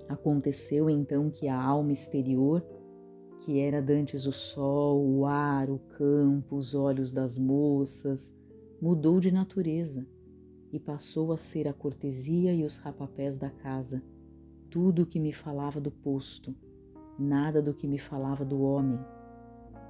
Aconteceu 0.07 0.91
então 0.91 1.31
que 1.31 1.49
a 1.49 1.59
alma 1.59 1.91
exterior, 1.91 2.63
que 3.41 3.61
era 3.61 3.81
dantes 3.81 4.27
o 4.27 4.33
sol, 4.33 5.03
o 5.03 5.25
ar, 5.25 5.71
o 5.71 5.79
campo, 5.79 6.57
os 6.57 6.75
olhos 6.75 7.13
das 7.13 7.39
moças, 7.39 8.37
mudou 8.81 9.21
de 9.21 9.33
natureza 9.33 10.07
e 10.71 10.79
passou 10.79 11.33
a 11.33 11.39
ser 11.39 11.67
a 11.67 11.73
cortesia 11.73 12.53
e 12.53 12.63
os 12.63 12.77
rapapés 12.77 13.39
da 13.39 13.49
casa, 13.49 14.03
tudo 14.69 15.03
o 15.03 15.07
que 15.07 15.19
me 15.19 15.33
falava 15.33 15.81
do 15.81 15.91
posto, 15.91 16.55
nada 17.19 17.63
do 17.63 17.75
que 17.75 17.87
me 17.87 17.99
falava 17.99 18.45
do 18.45 18.61
homem. 18.61 18.99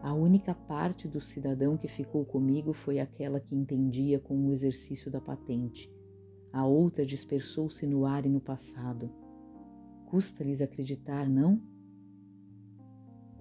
A 0.02 0.12
única 0.12 0.54
parte 0.54 1.08
do 1.08 1.20
cidadão 1.20 1.76
que 1.76 1.88
ficou 1.88 2.24
comigo 2.24 2.72
foi 2.72 3.00
aquela 3.00 3.40
que 3.40 3.54
entendia 3.54 4.20
com 4.20 4.46
o 4.46 4.52
exercício 4.52 5.10
da 5.10 5.20
patente. 5.20 5.90
A 6.52 6.64
outra 6.64 7.04
dispersou-se 7.04 7.86
no 7.86 8.06
ar 8.06 8.24
e 8.24 8.28
no 8.28 8.40
passado. 8.40 9.10
Custa-lhes 10.06 10.62
acreditar, 10.62 11.28
não? 11.28 11.60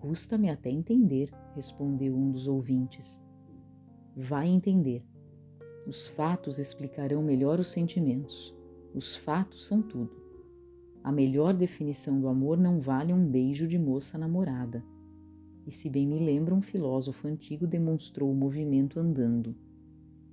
Custa-me 0.01 0.49
até 0.49 0.69
entender, 0.69 1.31
respondeu 1.53 2.15
um 2.15 2.31
dos 2.31 2.47
ouvintes. 2.47 3.21
Vai 4.15 4.47
entender. 4.47 5.05
Os 5.85 6.07
fatos 6.07 6.57
explicarão 6.57 7.21
melhor 7.21 7.59
os 7.59 7.67
sentimentos. 7.67 8.55
Os 8.93 9.15
fatos 9.15 9.67
são 9.67 9.81
tudo. 9.81 10.24
A 11.05 11.11
melhor 11.11 11.53
definição 11.53 12.19
do 12.19 12.27
amor 12.27 12.57
não 12.57 12.79
vale 12.79 13.13
um 13.13 13.27
beijo 13.27 13.67
de 13.67 13.77
moça 13.77 14.17
namorada. 14.17 14.83
E 15.63 15.71
se 15.71 15.87
bem 15.87 16.07
me 16.07 16.17
lembro, 16.17 16.55
um 16.55 16.63
filósofo 16.63 17.27
antigo 17.27 17.67
demonstrou 17.67 18.31
o 18.31 18.35
movimento 18.35 18.99
andando. 18.99 19.55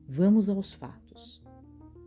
Vamos 0.09 0.49
aos 0.49 0.73
fatos. 0.73 1.43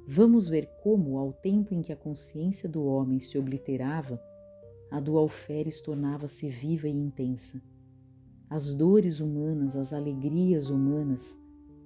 Vamos 0.08 0.50
ver 0.50 0.68
como, 0.82 1.20
ao 1.20 1.32
tempo 1.32 1.76
em 1.76 1.84
que 1.84 1.94
a 1.94 1.96
consciência 1.96 2.68
do 2.68 2.84
homem 2.84 3.20
se 3.20 3.38
obliterava, 3.38 4.20
a 4.90 5.00
do 5.00 5.16
alferes 5.16 5.80
tornava-se 5.80 6.50
viva 6.50 6.88
e 6.88 6.92
intensa. 6.92 7.62
As 8.50 8.74
dores 8.74 9.20
humanas, 9.20 9.76
as 9.76 9.94
alegrias 9.94 10.72
humanas, 10.72 11.40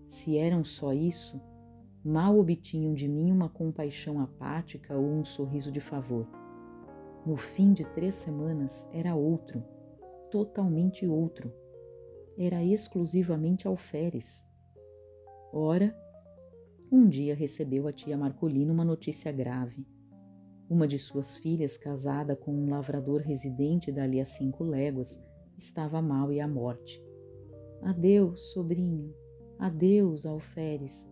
se 0.05 0.37
eram 0.37 0.63
só 0.63 0.93
isso, 0.93 1.41
mal 2.05 2.39
obtinham 2.39 2.93
de 2.93 3.05
mim 3.05 3.33
uma 3.33 3.49
compaixão 3.49 4.21
apática 4.21 4.95
ou 4.95 5.05
um 5.05 5.25
sorriso 5.25 5.73
de 5.73 5.81
favor. 5.81 6.25
No 7.25 7.35
fim 7.35 7.73
de 7.73 7.85
três 7.85 8.15
semanas 8.15 8.89
era 8.93 9.15
outro, 9.15 9.63
totalmente 10.31 11.05
outro. 11.05 11.53
Era 12.37 12.63
exclusivamente 12.63 13.67
alferes. 13.67 14.47
Ora, 15.51 15.95
um 16.91 17.07
dia 17.07 17.35
recebeu 17.35 17.87
a 17.87 17.93
tia 17.93 18.17
Marcolina 18.17 18.71
uma 18.71 18.85
notícia 18.85 19.31
grave. 19.31 19.85
Uma 20.69 20.87
de 20.87 20.97
suas 20.97 21.37
filhas, 21.37 21.77
casada 21.77 22.35
com 22.35 22.51
um 22.53 22.69
lavrador 22.69 23.21
residente 23.21 23.91
dali 23.91 24.19
a 24.19 24.25
cinco 24.25 24.63
léguas, 24.63 25.21
estava 25.57 26.01
mal 26.01 26.31
e 26.31 26.39
à 26.39 26.47
morte. 26.47 27.03
Adeus, 27.81 28.51
sobrinho. 28.51 29.13
Adeus, 29.57 30.25
alferes 30.25 31.09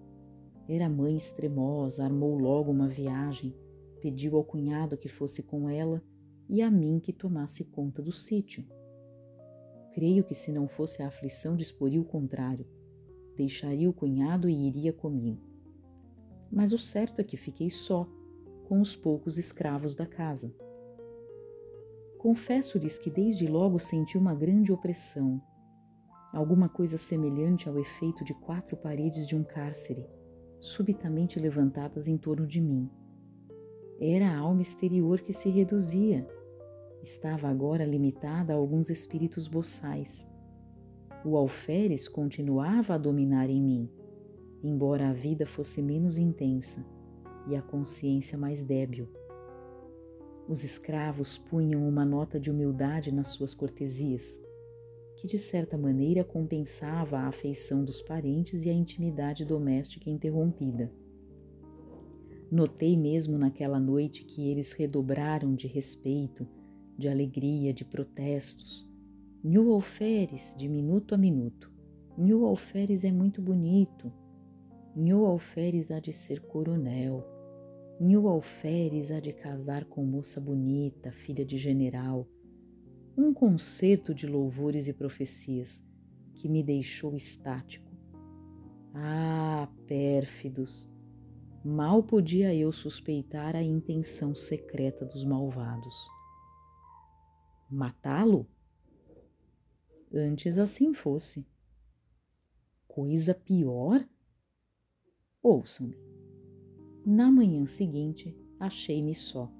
Era 0.70 0.88
mãe 0.88 1.18
extremosa, 1.18 2.06
armou 2.06 2.38
logo 2.38 2.72
uma 2.72 2.88
viagem, 2.88 3.54
pediu 3.98 4.36
ao 4.36 4.44
cunhado 4.44 4.98
que 4.98 5.10
fosse 5.10 5.44
com 5.44 5.70
ela 5.70 6.02
e 6.50 6.62
a 6.62 6.72
mim 6.72 7.00
que 7.00 7.12
tomasse 7.12 7.64
conta 7.66 8.02
do 8.02 8.12
sítio. 8.12 8.66
Creio 9.94 10.24
que 10.24 10.36
se 10.36 10.52
não 10.52 10.68
fosse 10.68 11.02
a 11.02 11.08
aflição 11.08 11.56
disporia 11.56 12.00
o 12.00 12.06
contrário, 12.06 12.66
deixaria 13.36 13.90
o 13.90 13.94
cunhado 13.94 14.48
e 14.48 14.68
iria 14.68 14.94
comigo. 14.94 15.42
Mas 16.52 16.72
o 16.72 16.78
certo 16.78 17.20
é 17.20 17.24
que 17.24 17.36
fiquei 17.36 17.70
só, 17.70 18.08
com 18.68 18.80
os 18.80 18.96
poucos 18.96 19.38
escravos 19.38 19.96
da 19.96 20.06
casa. 20.06 20.54
Confesso-lhes 22.18 22.98
que 22.98 23.10
desde 23.10 23.48
logo 23.48 23.80
senti 23.80 24.18
uma 24.18 24.36
grande 24.36 24.72
opressão, 24.72 25.42
alguma 26.34 26.68
coisa 26.68 26.98
semelhante 26.98 27.70
ao 27.70 27.80
efeito 27.80 28.24
de 28.24 28.34
quatro 28.34 28.76
paredes 28.76 29.26
de 29.26 29.36
um 29.36 29.44
cárcere, 29.44 30.06
subitamente 30.60 31.40
levantadas 31.40 32.08
em 32.08 32.18
torno 32.18 32.46
de 32.46 32.60
mim. 32.60 32.90
Era 34.00 34.30
a 34.30 34.38
alma 34.38 34.62
exterior 34.62 35.22
que 35.22 35.34
se 35.34 35.50
reduzia. 35.50 36.28
Estava 37.02 37.48
agora 37.48 37.84
limitada 37.84 38.54
a 38.54 38.56
alguns 38.56 38.92
espíritos 38.92 39.48
boçais. 39.48 40.30
O 41.26 41.36
alferes 41.36 42.08
continuava 42.08 42.94
a 42.94 42.98
dominar 42.98 43.50
em 43.50 43.60
mim, 43.60 43.90
embora 44.64 45.10
a 45.10 45.14
vida 45.14 45.48
fosse 45.48 45.82
menos 45.82 46.18
intensa 46.18 46.86
e 47.48 47.56
a 47.56 47.62
consciência 47.62 48.38
mais 48.38 48.62
débil. 48.62 49.10
Os 50.48 50.64
escravos 50.64 51.38
punham 51.38 51.88
uma 51.88 52.06
nota 52.06 52.40
de 52.40 52.52
humildade 52.52 53.12
nas 53.12 53.30
suas 53.30 53.54
cortesias, 53.54 54.40
que 55.16 55.26
de 55.26 55.40
certa 55.40 55.76
maneira 55.76 56.24
compensava 56.24 57.18
a 57.18 57.28
afeição 57.28 57.84
dos 57.84 58.00
parentes 58.02 58.64
e 58.64 58.70
a 58.70 58.74
intimidade 58.74 59.44
doméstica 59.44 60.08
interrompida. 60.08 60.92
Notei 62.50 62.96
mesmo 62.96 63.38
naquela 63.38 63.80
noite 63.80 64.24
que 64.24 64.50
eles 64.50 64.72
redobraram 64.72 65.54
de 65.54 65.68
respeito, 65.68 66.48
de 66.98 67.10
alegria, 67.10 67.74
de 67.74 67.84
protestos. 67.84 68.90
New 69.44 69.72
Alferes, 69.74 70.56
de 70.58 70.70
minuto 70.70 71.14
a 71.14 71.18
minuto. 71.18 71.70
New 72.18 72.46
Alferes 72.46 73.04
é 73.04 73.12
muito 73.12 73.42
bonito. 73.42 74.12
New 74.96 75.26
Alferes 75.26 75.92
há 75.92 76.00
de 76.00 76.14
ser 76.14 76.42
coronel. 76.42 77.24
New 78.00 78.28
Alferes 78.30 79.12
há 79.12 79.20
de 79.20 79.34
casar 79.34 79.84
com 79.86 80.06
moça 80.06 80.40
bonita, 80.40 81.12
filha 81.12 81.46
de 81.46 81.58
general. 81.58 82.26
Um 83.18 83.34
concerto 83.34 84.14
de 84.14 84.26
louvores 84.26 84.88
e 84.88 84.94
profecias 84.94 85.84
que 86.34 86.48
me 86.48 86.64
deixou 86.64 87.16
estático. 87.16 87.92
Ah, 88.94 89.68
pérfidos! 89.86 90.90
Mal 91.68 92.02
podia 92.02 92.56
eu 92.56 92.72
suspeitar 92.72 93.54
a 93.54 93.62
intenção 93.62 94.34
secreta 94.34 95.06
dos 95.06 95.26
malvados. 95.26 95.96
Matá-lo? 97.70 98.48
Antes 100.14 100.58
assim 100.58 100.94
fosse. 100.94 101.46
Coisa 102.88 103.36
pior? 103.36 104.08
Ouçam-me. 105.44 105.98
Na 107.06 107.30
manhã 107.30 107.66
seguinte, 107.66 108.34
achei-me 108.58 109.14
só. 109.14 109.52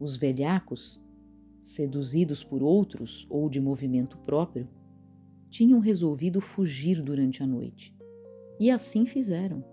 Os 0.00 0.16
velhacos, 0.16 1.00
seduzidos 1.62 2.42
por 2.42 2.60
outros 2.60 3.24
ou 3.30 3.48
de 3.48 3.60
movimento 3.60 4.18
próprio, 4.18 4.68
tinham 5.48 5.78
resolvido 5.78 6.40
fugir 6.40 7.00
durante 7.00 7.40
a 7.40 7.46
noite. 7.46 7.96
E 8.58 8.68
assim 8.68 9.06
fizeram 9.06 9.69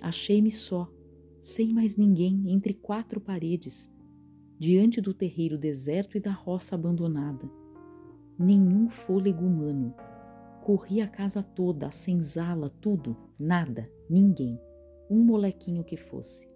Achei-me 0.00 0.50
só, 0.50 0.90
sem 1.38 1.72
mais 1.72 1.96
ninguém, 1.96 2.50
entre 2.50 2.74
quatro 2.74 3.20
paredes, 3.20 3.92
diante 4.58 5.00
do 5.00 5.14
terreiro 5.14 5.56
deserto 5.56 6.16
e 6.16 6.20
da 6.20 6.32
roça 6.32 6.74
abandonada. 6.74 7.50
Nenhum 8.38 8.88
fôlego 8.88 9.44
humano. 9.44 9.94
Corri 10.64 11.00
a 11.00 11.08
casa 11.08 11.42
toda, 11.42 11.86
a 11.86 11.92
senzala, 11.92 12.70
tudo, 12.80 13.16
nada, 13.38 13.90
ninguém, 14.10 14.60
um 15.08 15.22
molequinho 15.22 15.84
que 15.84 15.96
fosse. 15.96 16.46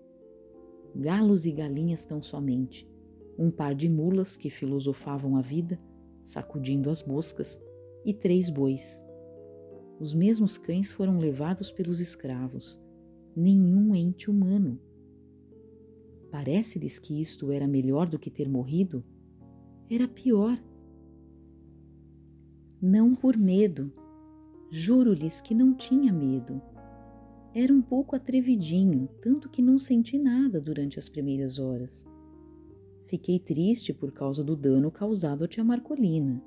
Galos 0.95 1.45
e 1.47 1.53
galinhas 1.53 2.05
tão 2.05 2.21
somente, 2.21 2.89
um 3.39 3.51
par 3.51 3.75
de 3.75 3.89
mulas 3.89 4.37
que 4.37 4.51
filosofavam 4.51 5.37
a 5.37 5.41
vida, 5.41 5.81
sacudindo 6.23 6.91
as 6.91 7.05
moscas, 7.05 7.63
e 8.05 8.13
três 8.13 8.51
bois. 8.51 9.03
Os 10.01 10.15
mesmos 10.15 10.59
cães 10.59 10.91
foram 10.91 11.19
levados 11.19 11.71
pelos 11.71 12.01
escravos 12.01 12.83
nenhum 13.41 13.95
ente 13.95 14.31
humano. 14.31 14.79
Parece-lhes 16.31 16.99
que 16.99 17.21
isto 17.21 17.51
era 17.51 17.67
melhor 17.67 18.09
do 18.09 18.19
que 18.19 18.31
ter 18.31 18.49
morrido? 18.49 19.03
Era 19.91 20.07
pior. 20.07 20.63
Não 22.81 23.15
por 23.15 23.37
medo. 23.37 23.93
Juro-lhes 24.71 25.41
que 25.41 25.55
não 25.55 25.75
tinha 25.75 26.13
medo. 26.13 26.63
Era 27.53 27.73
um 27.73 27.83
pouco 27.83 28.15
atrevidinho, 28.15 29.09
tanto 29.21 29.49
que 29.49 29.61
não 29.61 29.77
senti 29.77 30.17
nada 30.17 30.61
durante 30.61 30.99
as 30.99 31.09
primeiras 31.09 31.59
horas. 31.59 32.07
Fiquei 33.07 33.41
triste 33.41 33.93
por 33.93 34.13
causa 34.13 34.45
do 34.45 34.55
dano 34.55 34.89
causado 34.89 35.43
à 35.43 35.49
tia 35.49 35.65
Marcolina. 35.65 36.41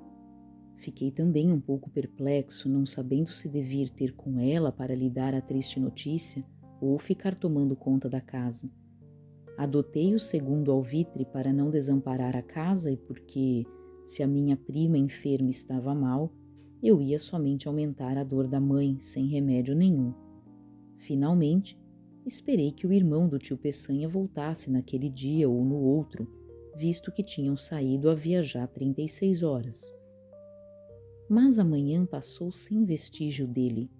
Fiquei 0.78 1.10
também 1.10 1.52
um 1.52 1.60
pouco 1.60 1.90
perplexo, 1.90 2.70
não 2.70 2.86
sabendo 2.86 3.32
se 3.32 3.48
devia 3.50 3.86
ter 3.88 4.14
com 4.14 4.40
ela 4.40 4.72
para 4.72 4.94
lhe 4.94 5.10
dar 5.10 5.34
a 5.34 5.42
triste 5.42 5.78
notícia 5.78 6.44
ou 6.80 6.98
ficar 6.98 7.34
tomando 7.34 7.76
conta 7.76 8.08
da 8.08 8.20
casa. 8.20 8.70
Adotei 9.56 10.14
o 10.14 10.18
segundo 10.18 10.72
alvitre 10.72 11.24
para 11.24 11.52
não 11.52 11.70
desamparar 11.70 12.36
a 12.36 12.42
casa 12.42 12.90
e 12.90 12.96
porque, 12.96 13.64
se 14.04 14.22
a 14.22 14.26
minha 14.26 14.56
prima 14.56 14.98
enferma 14.98 15.48
estava 15.48 15.94
mal, 15.94 16.32
eu 16.82 17.00
ia 17.00 17.18
somente 17.18 17.68
aumentar 17.68 18.18
a 18.18 18.24
dor 18.24 18.48
da 18.48 18.60
mãe 18.60 18.98
sem 19.00 19.26
remédio 19.26 19.74
nenhum. 19.74 20.12
Finalmente, 20.98 21.78
esperei 22.26 22.72
que 22.72 22.86
o 22.86 22.92
irmão 22.92 23.28
do 23.28 23.38
tio 23.38 23.56
Peçanha 23.56 24.08
voltasse 24.08 24.70
naquele 24.70 25.08
dia 25.08 25.48
ou 25.48 25.64
no 25.64 25.76
outro, 25.76 26.28
visto 26.76 27.12
que 27.12 27.22
tinham 27.22 27.56
saído 27.56 28.10
a 28.10 28.14
viajar 28.14 28.66
36 28.66 29.42
horas. 29.42 29.94
Mas 31.28 31.58
a 31.58 31.64
manhã 31.64 32.04
passou 32.04 32.50
sem 32.50 32.84
vestígio 32.84 33.46
dele 33.46 33.90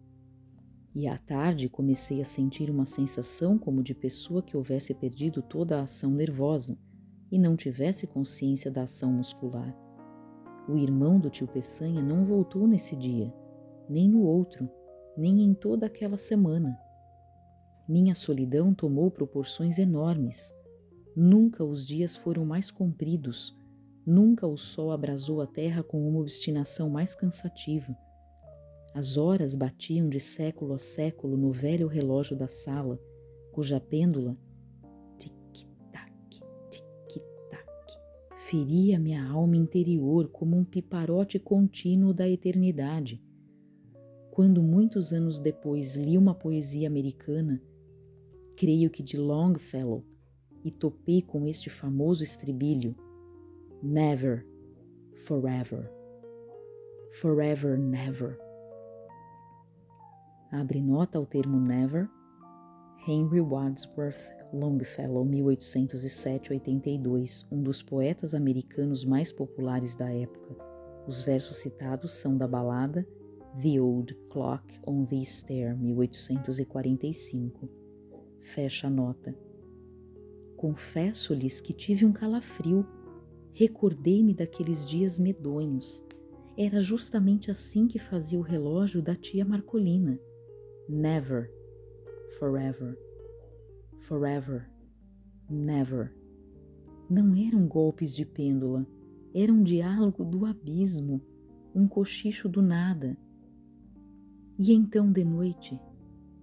e 0.94 1.08
à 1.08 1.18
tarde 1.18 1.68
comecei 1.68 2.22
a 2.22 2.24
sentir 2.24 2.70
uma 2.70 2.84
sensação 2.84 3.58
como 3.58 3.82
de 3.82 3.94
pessoa 3.94 4.42
que 4.42 4.56
houvesse 4.56 4.94
perdido 4.94 5.42
toda 5.42 5.80
a 5.80 5.82
ação 5.82 6.10
nervosa 6.10 6.78
e 7.32 7.38
não 7.38 7.56
tivesse 7.56 8.06
consciência 8.06 8.70
da 8.70 8.82
ação 8.82 9.12
muscular. 9.12 9.76
O 10.68 10.76
irmão 10.76 11.18
do 11.18 11.28
tio 11.28 11.48
Peçanha 11.48 12.00
não 12.00 12.24
voltou 12.24 12.66
nesse 12.68 12.94
dia, 12.94 13.34
nem 13.88 14.08
no 14.08 14.22
outro, 14.22 14.70
nem 15.16 15.42
em 15.42 15.52
toda 15.52 15.86
aquela 15.86 16.16
semana. 16.16 16.78
Minha 17.88 18.14
solidão 18.14 18.72
tomou 18.72 19.10
proporções 19.10 19.78
enormes. 19.78 20.54
Nunca 21.16 21.64
os 21.64 21.84
dias 21.84 22.16
foram 22.16 22.46
mais 22.46 22.70
compridos, 22.70 23.54
nunca 24.06 24.46
o 24.46 24.56
sol 24.56 24.92
abrasou 24.92 25.42
a 25.42 25.46
terra 25.46 25.82
com 25.82 26.08
uma 26.08 26.20
obstinação 26.20 26.88
mais 26.88 27.14
cansativa 27.14 27.96
as 28.94 29.16
horas 29.16 29.56
batiam 29.56 30.08
de 30.08 30.20
século 30.20 30.72
a 30.72 30.78
século 30.78 31.36
no 31.36 31.50
velho 31.50 31.88
relógio 31.88 32.36
da 32.36 32.46
sala, 32.46 32.96
cuja 33.50 33.80
pêndula, 33.80 34.38
tic-tac, 35.18 36.12
tic-tac, 36.70 37.98
feria 38.36 39.00
minha 39.00 39.28
alma 39.28 39.56
interior 39.56 40.28
como 40.28 40.56
um 40.56 40.64
piparote 40.64 41.40
contínuo 41.40 42.14
da 42.14 42.28
eternidade. 42.28 43.20
Quando 44.30 44.62
muitos 44.62 45.12
anos 45.12 45.40
depois 45.40 45.96
li 45.96 46.16
uma 46.16 46.34
poesia 46.34 46.86
americana, 46.86 47.60
creio 48.56 48.90
que 48.90 49.02
de 49.02 49.16
Longfellow, 49.16 50.04
e 50.64 50.70
topei 50.70 51.20
com 51.20 51.46
este 51.48 51.68
famoso 51.68 52.22
estribilho: 52.22 52.94
Never, 53.82 54.46
forever, 55.14 55.90
forever, 57.10 57.76
never 57.76 58.43
abre 60.54 60.80
nota 60.80 61.18
ao 61.18 61.26
termo 61.26 61.58
never, 61.58 62.08
Henry 63.08 63.40
Wadsworth 63.40 64.22
Longfellow, 64.52 65.26
1807-82, 65.26 67.44
um 67.50 67.60
dos 67.60 67.82
poetas 67.82 68.34
americanos 68.34 69.04
mais 69.04 69.32
populares 69.32 69.96
da 69.96 70.08
época. 70.12 70.56
Os 71.08 71.24
versos 71.24 71.56
citados 71.56 72.12
são 72.12 72.38
da 72.38 72.46
balada 72.46 73.04
The 73.60 73.80
Old 73.80 74.14
Clock 74.30 74.78
on 74.86 75.04
the 75.04 75.20
Stair, 75.22 75.76
1845. 75.76 77.68
Fecha 78.40 78.86
a 78.86 78.90
nota. 78.90 79.36
Confesso-lhes 80.56 81.60
que 81.60 81.74
tive 81.74 82.06
um 82.06 82.12
calafrio. 82.12 82.86
Recordei-me 83.52 84.32
daqueles 84.32 84.86
dias 84.86 85.18
medonhos. 85.18 86.04
Era 86.56 86.80
justamente 86.80 87.50
assim 87.50 87.88
que 87.88 87.98
fazia 87.98 88.38
o 88.38 88.42
relógio 88.42 89.02
da 89.02 89.16
tia 89.16 89.44
Marcolina 89.44 90.16
never, 90.88 91.50
forever, 92.38 92.98
forever, 94.00 94.68
never. 95.48 96.14
Não 97.08 97.34
eram 97.34 97.66
golpes 97.66 98.14
de 98.14 98.24
pêndula, 98.24 98.86
era 99.34 99.52
um 99.52 99.62
diálogo 99.62 100.24
do 100.24 100.44
abismo, 100.46 101.20
um 101.74 101.88
cochicho 101.88 102.48
do 102.48 102.62
nada. 102.62 103.16
E 104.58 104.72
então 104.72 105.10
de 105.10 105.24
noite, 105.24 105.78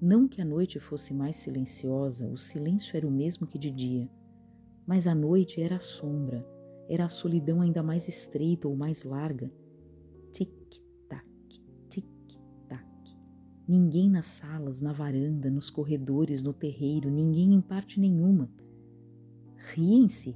não 0.01 0.27
que 0.27 0.41
a 0.41 0.45
noite 0.45 0.79
fosse 0.79 1.13
mais 1.13 1.37
silenciosa, 1.37 2.27
o 2.27 2.37
silêncio 2.37 2.97
era 2.97 3.07
o 3.07 3.11
mesmo 3.11 3.47
que 3.47 3.57
de 3.57 3.71
dia, 3.71 4.09
mas 4.85 5.07
a 5.07 5.15
noite 5.15 5.61
era 5.61 5.77
a 5.77 5.81
sombra, 5.81 6.45
era 6.89 7.05
a 7.05 7.09
solidão 7.09 7.61
ainda 7.61 7.81
mais 7.81 8.07
estreita 8.07 8.67
ou 8.67 8.75
mais 8.75 9.03
larga. 9.03 9.51
Ninguém 13.71 14.09
nas 14.09 14.25
salas, 14.25 14.81
na 14.81 14.91
varanda, 14.91 15.49
nos 15.49 15.69
corredores, 15.69 16.43
no 16.43 16.51
terreiro, 16.51 17.09
ninguém 17.09 17.53
em 17.53 17.61
parte 17.61 18.01
nenhuma. 18.01 18.51
Riem-se. 19.55 20.35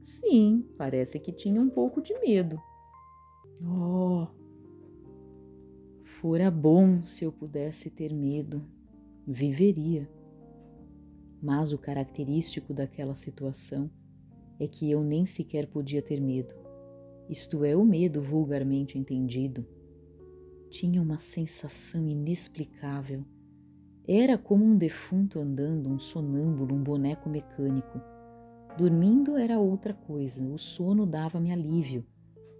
Sim, 0.00 0.64
parece 0.78 1.18
que 1.18 1.32
tinha 1.32 1.60
um 1.60 1.68
pouco 1.68 2.00
de 2.00 2.16
medo. 2.20 2.62
Oh, 3.60 4.28
fora 6.04 6.48
bom 6.48 7.02
se 7.02 7.24
eu 7.24 7.32
pudesse 7.32 7.90
ter 7.90 8.14
medo, 8.14 8.62
viveria. 9.26 10.08
Mas 11.42 11.72
o 11.72 11.78
característico 11.78 12.72
daquela 12.72 13.16
situação 13.16 13.90
é 14.60 14.68
que 14.68 14.88
eu 14.88 15.02
nem 15.02 15.26
sequer 15.26 15.66
podia 15.66 16.00
ter 16.00 16.20
medo. 16.20 16.54
Isto 17.28 17.64
é, 17.64 17.74
o 17.74 17.84
medo 17.84 18.22
vulgarmente 18.22 18.96
entendido. 18.96 19.73
Tinha 20.74 21.00
uma 21.00 21.20
sensação 21.20 22.08
inexplicável. 22.08 23.24
Era 24.08 24.36
como 24.36 24.64
um 24.64 24.76
defunto 24.76 25.38
andando, 25.38 25.88
um 25.88 26.00
sonâmbulo, 26.00 26.74
um 26.74 26.82
boneco 26.82 27.28
mecânico. 27.28 28.00
Dormindo 28.76 29.36
era 29.36 29.60
outra 29.60 29.94
coisa, 29.94 30.44
o 30.44 30.58
sono 30.58 31.06
dava-me 31.06 31.52
alívio, 31.52 32.04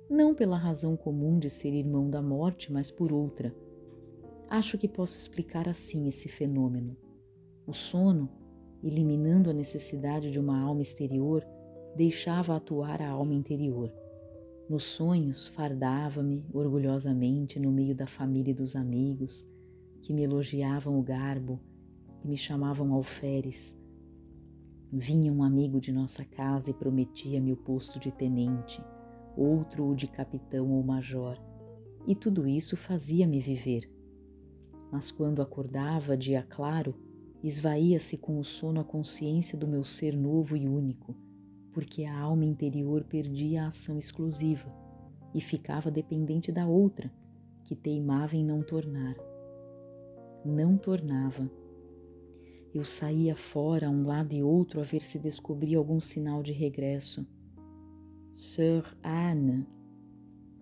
não 0.09 0.33
pela 0.33 0.57
razão 0.57 0.97
comum 0.97 1.41
de 1.41 1.51
ser 1.51 1.73
irmão 1.75 2.09
da 2.09 2.23
morte, 2.23 2.73
mas 2.73 2.89
por 2.89 3.13
outra. 3.13 3.53
Acho 4.49 4.79
que 4.79 4.87
posso 4.87 5.19
explicar 5.19 5.69
assim 5.69 6.07
esse 6.07 6.29
fenômeno. 6.29 6.97
O 7.67 7.73
sono, 7.73 8.31
eliminando 8.81 9.51
a 9.51 9.53
necessidade 9.53 10.31
de 10.31 10.39
uma 10.39 10.61
alma 10.61 10.83
exterior, 10.83 11.45
deixava 11.97 12.55
atuar 12.55 13.03
a 13.03 13.09
alma 13.09 13.35
interior. 13.35 13.93
Nos 14.67 14.85
sonhos, 14.85 15.49
fardava-me 15.49 16.43
orgulhosamente 16.51 17.61
no 17.61 17.71
meio 17.71 17.95
da 17.95 18.07
família 18.07 18.51
e 18.51 18.55
dos 18.55 18.75
amigos, 18.75 19.47
que 20.01 20.11
me 20.11 20.23
elogiavam 20.23 20.99
o 20.99 21.03
garbo 21.03 21.61
e 22.25 22.29
me 22.29 22.37
chamavam 22.39 22.95
alferes. 22.95 23.79
Vinha 24.91 25.31
um 25.31 25.43
amigo 25.43 25.79
de 25.79 25.93
nossa 25.93 26.25
casa 26.25 26.71
e 26.71 26.73
prometia-me 26.73 27.53
o 27.53 27.59
posto 27.59 28.01
de 28.01 28.11
tenente, 28.11 28.83
outro 29.37 29.85
o 29.85 29.95
de 29.95 30.07
capitão 30.07 30.71
ou 30.73 30.83
major, 30.83 31.39
e 32.07 32.15
tudo 32.15 32.49
isso 32.49 32.75
fazia-me 32.75 33.41
viver. 33.41 33.91
Mas 34.91 35.11
quando 35.11 35.43
acordava, 35.43 36.17
dia 36.17 36.43
claro, 36.43 36.95
esvaía-se 37.43 38.17
com 38.17 38.39
o 38.39 38.45
sono 38.45 38.81
a 38.81 38.85
consciência 38.85 39.59
do 39.59 39.69
meu 39.69 39.85
ser 39.85 40.17
novo 40.17 40.57
e 40.57 40.67
único 40.67 41.15
porque 41.75 42.05
a 42.05 42.17
alma 42.17 42.45
interior 42.45 43.03
perdia 43.03 43.65
a 43.65 43.67
ação 43.67 43.99
exclusiva 43.99 44.73
e 45.35 45.41
ficava 45.41 45.91
dependente 45.91 46.53
da 46.53 46.67
outra, 46.67 47.13
que 47.65 47.75
teimava 47.75 48.37
em 48.37 48.45
não 48.45 48.63
tornar. 48.63 49.17
Não 50.45 50.79
tornava. 50.79 51.51
Eu 52.73 52.85
saía 52.85 53.35
fora 53.35 53.91
um 53.91 54.07
lado 54.07 54.33
e 54.33 54.43
outro 54.43 54.81
a 54.81 54.85
ver 54.85 55.03
se 55.03 55.19
descobria 55.19 55.77
algum 55.77 56.01
sinal 56.01 56.43
de 56.43 56.53
regresso. 56.53 57.27
Sœur 58.33 58.85
Anne, 59.03 59.67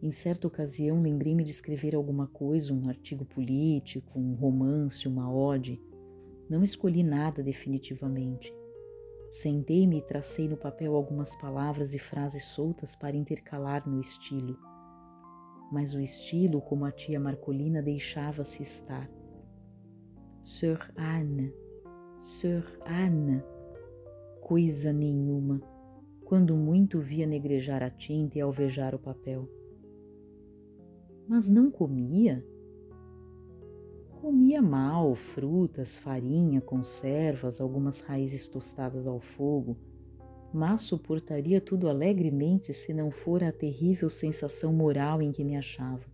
Em 0.00 0.10
certa 0.10 0.46
ocasião 0.48 1.02
lembrei-me 1.02 1.44
de 1.44 1.50
escrever 1.50 1.94
alguma 1.94 2.26
coisa, 2.26 2.72
um 2.72 2.88
artigo 2.88 3.24
político, 3.24 4.18
um 4.18 4.34
romance, 4.34 5.06
uma 5.06 5.32
ode. 5.32 5.80
Não 6.48 6.64
escolhi 6.64 7.02
nada 7.02 7.42
definitivamente. 7.42 8.52
Sentei-me 9.32 9.96
e 9.96 10.02
tracei 10.02 10.46
no 10.46 10.58
papel 10.58 10.94
algumas 10.94 11.34
palavras 11.34 11.94
e 11.94 11.98
frases 11.98 12.44
soltas 12.44 12.94
para 12.94 13.16
intercalar 13.16 13.88
no 13.88 13.98
estilo. 13.98 14.58
Mas 15.72 15.94
o 15.94 16.00
estilo, 16.00 16.60
como 16.60 16.84
a 16.84 16.92
tia 16.92 17.18
Marcolina, 17.18 17.80
deixava-se 17.80 18.62
estar. 18.62 19.10
Sir 20.42 20.78
Anne, 20.98 21.50
Sir 22.18 22.62
Anne, 22.84 23.42
coisa 24.42 24.92
nenhuma, 24.92 25.62
quando 26.26 26.54
muito 26.54 27.00
via 27.00 27.26
negrejar 27.26 27.82
a 27.82 27.88
tinta 27.88 28.36
e 28.36 28.42
alvejar 28.42 28.94
o 28.94 28.98
papel. 28.98 29.48
Mas 31.26 31.48
não 31.48 31.70
comia? 31.70 32.46
Comia 34.22 34.62
mal 34.62 35.16
frutas, 35.16 35.98
farinha, 35.98 36.60
conservas, 36.60 37.60
algumas 37.60 37.98
raízes 38.02 38.46
tostadas 38.46 39.04
ao 39.04 39.18
fogo, 39.18 39.76
mas 40.54 40.82
suportaria 40.82 41.60
tudo 41.60 41.88
alegremente 41.88 42.72
se 42.72 42.94
não 42.94 43.10
fora 43.10 43.48
a 43.48 43.52
terrível 43.52 44.08
sensação 44.08 44.72
moral 44.72 45.20
em 45.20 45.32
que 45.32 45.42
me 45.42 45.56
achava. 45.56 46.06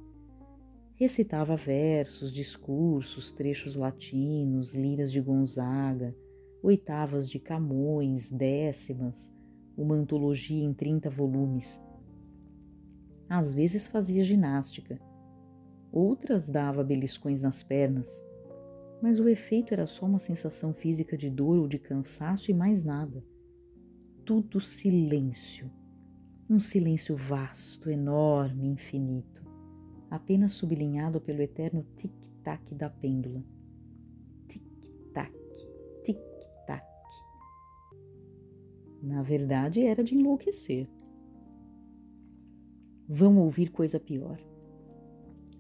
Recitava 0.95 1.55
versos, 1.55 2.33
discursos, 2.33 3.31
trechos 3.31 3.77
latinos, 3.77 4.73
liras 4.73 5.13
de 5.13 5.21
Gonzaga, 5.21 6.17
oitavas 6.63 7.29
de 7.29 7.39
Camões, 7.39 8.31
décimas, 8.31 9.31
uma 9.77 9.95
antologia 9.95 10.65
em 10.65 10.73
30 10.73 11.11
volumes. 11.11 11.79
Às 13.29 13.53
vezes 13.53 13.87
fazia 13.87 14.25
ginástica 14.25 14.99
outras 15.93 16.49
dava 16.49 16.85
beliscões 16.85 17.43
nas 17.43 17.63
pernas, 17.63 18.25
mas 19.01 19.21
o 19.21 19.29
efeito 19.29 19.73
era 19.73 19.87
só 19.87 20.07
uma 20.07 20.19
sensação 20.19 20.73
física 20.73 21.17
de 21.17 21.31
dor 21.31 21.59
ou 21.59 21.69
de 21.69 21.79
cansaço 21.79 22.51
e 22.51 22.55
mais 22.55 22.85
nada. 22.85 23.25
Tudo 24.25 24.61
silêncio, 24.61 25.71
um 26.51 26.59
silêncio 26.59 27.17
vasto, 27.17 27.91
enorme, 27.91 28.69
infinito, 28.69 29.45
apenas 30.11 30.53
sublinhado 30.53 31.21
pelo 31.21 31.41
eterno 31.41 31.87
tic-tac 31.97 32.75
da 32.75 32.91
pêndula. 32.91 33.43
Tic-tac, 34.49 35.33
tic-tac. 36.05 36.85
Na 39.03 39.23
verdade, 39.23 39.87
era 39.87 40.03
de 40.03 40.15
enlouquecer. 40.15 40.89
Vão 43.09 43.39
ouvir 43.39 43.71
coisa 43.71 43.99
pior 43.99 44.39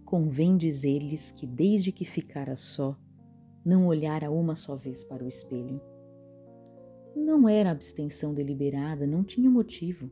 convém 0.08 0.56
dizer-lhes 0.56 1.30
que 1.30 1.46
desde 1.46 1.92
que 1.92 2.02
ficara 2.02 2.56
só, 2.56 2.96
não 3.62 3.86
olhara 3.86 4.30
uma 4.30 4.56
só 4.56 4.74
vez 4.74 5.04
para 5.04 5.22
o 5.22 5.28
espelho. 5.28 5.78
Não 7.14 7.46
era 7.46 7.70
abstenção 7.70 8.32
deliberada, 8.32 9.06
não 9.06 9.22
tinha 9.22 9.50
motivo. 9.50 10.10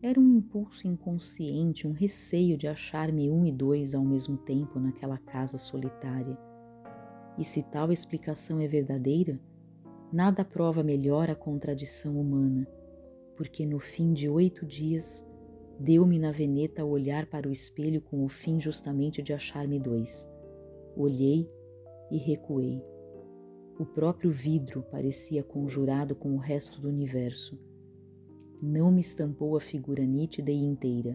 Era 0.00 0.18
um 0.18 0.32
impulso 0.32 0.88
inconsciente, 0.88 1.86
um 1.86 1.92
receio 1.92 2.56
de 2.56 2.66
achar-me 2.66 3.30
um 3.30 3.44
e 3.44 3.52
dois 3.52 3.94
ao 3.94 4.02
mesmo 4.02 4.38
tempo 4.38 4.80
naquela 4.80 5.18
casa 5.18 5.58
solitária. 5.58 6.38
E 7.36 7.44
se 7.44 7.62
tal 7.62 7.92
explicação 7.92 8.58
é 8.58 8.66
verdadeira, 8.66 9.38
nada 10.10 10.46
prova 10.46 10.82
melhor 10.82 11.28
a 11.28 11.34
contradição 11.34 12.18
humana, 12.18 12.66
porque 13.36 13.66
no 13.66 13.78
fim 13.78 14.14
de 14.14 14.30
oito 14.30 14.64
dias 14.64 15.28
deu-me 15.78 16.18
na 16.18 16.30
veneta 16.30 16.84
olhar 16.84 17.26
para 17.26 17.48
o 17.48 17.52
espelho 17.52 18.00
com 18.00 18.24
o 18.24 18.28
fim 18.28 18.60
justamente 18.60 19.22
de 19.22 19.32
achar-me 19.32 19.78
dois. 19.78 20.28
Olhei 20.96 21.48
e 22.10 22.16
recuei. 22.16 22.82
O 23.78 23.84
próprio 23.84 24.30
vidro 24.30 24.82
parecia 24.90 25.42
conjurado 25.42 26.14
com 26.14 26.34
o 26.34 26.38
resto 26.38 26.80
do 26.80 26.88
universo. 26.88 27.58
Não 28.62 28.90
me 28.90 29.02
estampou 29.02 29.54
a 29.54 29.60
figura 29.60 30.04
nítida 30.04 30.50
e 30.50 30.64
inteira, 30.64 31.12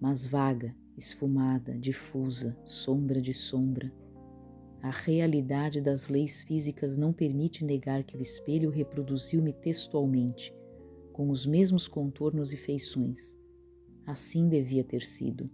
mas 0.00 0.26
vaga, 0.26 0.74
esfumada, 0.98 1.78
difusa, 1.78 2.58
sombra 2.64 3.20
de 3.20 3.32
sombra. 3.32 3.92
A 4.82 4.90
realidade 4.90 5.80
das 5.80 6.08
leis 6.08 6.42
físicas 6.42 6.96
não 6.96 7.12
permite 7.12 7.64
negar 7.64 8.02
que 8.02 8.16
o 8.16 8.20
espelho 8.20 8.68
reproduziu-me 8.68 9.52
textualmente, 9.52 10.52
com 11.12 11.30
os 11.30 11.46
mesmos 11.46 11.86
contornos 11.86 12.52
e 12.52 12.56
feições. 12.56 13.40
Assim 14.06 14.48
devia 14.48 14.82
ter 14.82 15.02
sido. 15.02 15.46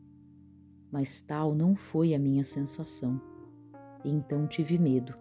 Mas 0.91 1.21
tal 1.21 1.55
não 1.55 1.75
foi 1.75 2.15
a 2.15 2.19
minha 2.19 2.45
sensação. 2.45 3.21
Então 4.05 4.47
tive 4.47 4.79
medo. 4.79 5.15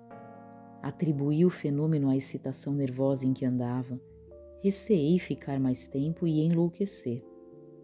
Atribuí 0.81 1.43
o 1.45 1.49
fenômeno 1.49 2.09
à 2.09 2.15
excitação 2.15 2.73
nervosa 2.73 3.25
em 3.25 3.33
que 3.33 3.45
andava. 3.45 3.99
Receei 4.63 5.19
ficar 5.19 5.59
mais 5.59 5.87
tempo 5.87 6.25
e 6.25 6.39
enlouquecer. 6.39 7.23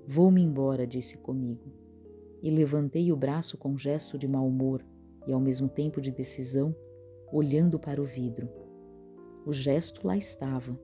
Vou-me 0.08 0.42
embora, 0.42 0.88
disse 0.88 1.18
comigo. 1.18 1.72
E 2.42 2.50
levantei 2.50 3.12
o 3.12 3.18
braço 3.18 3.58
com 3.58 3.78
gesto 3.78 4.18
de 4.18 4.28
mau 4.28 4.48
humor 4.48 4.86
e 5.26 5.32
ao 5.32 5.40
mesmo 5.40 5.70
tempo 5.70 6.02
de 6.02 6.12
decisão, 6.12 6.76
olhando 7.32 7.80
para 7.80 8.02
o 8.02 8.06
vidro. 8.06 8.50
O 9.46 9.52
gesto 9.52 10.06
lá 10.06 10.16
estava, 10.18 10.80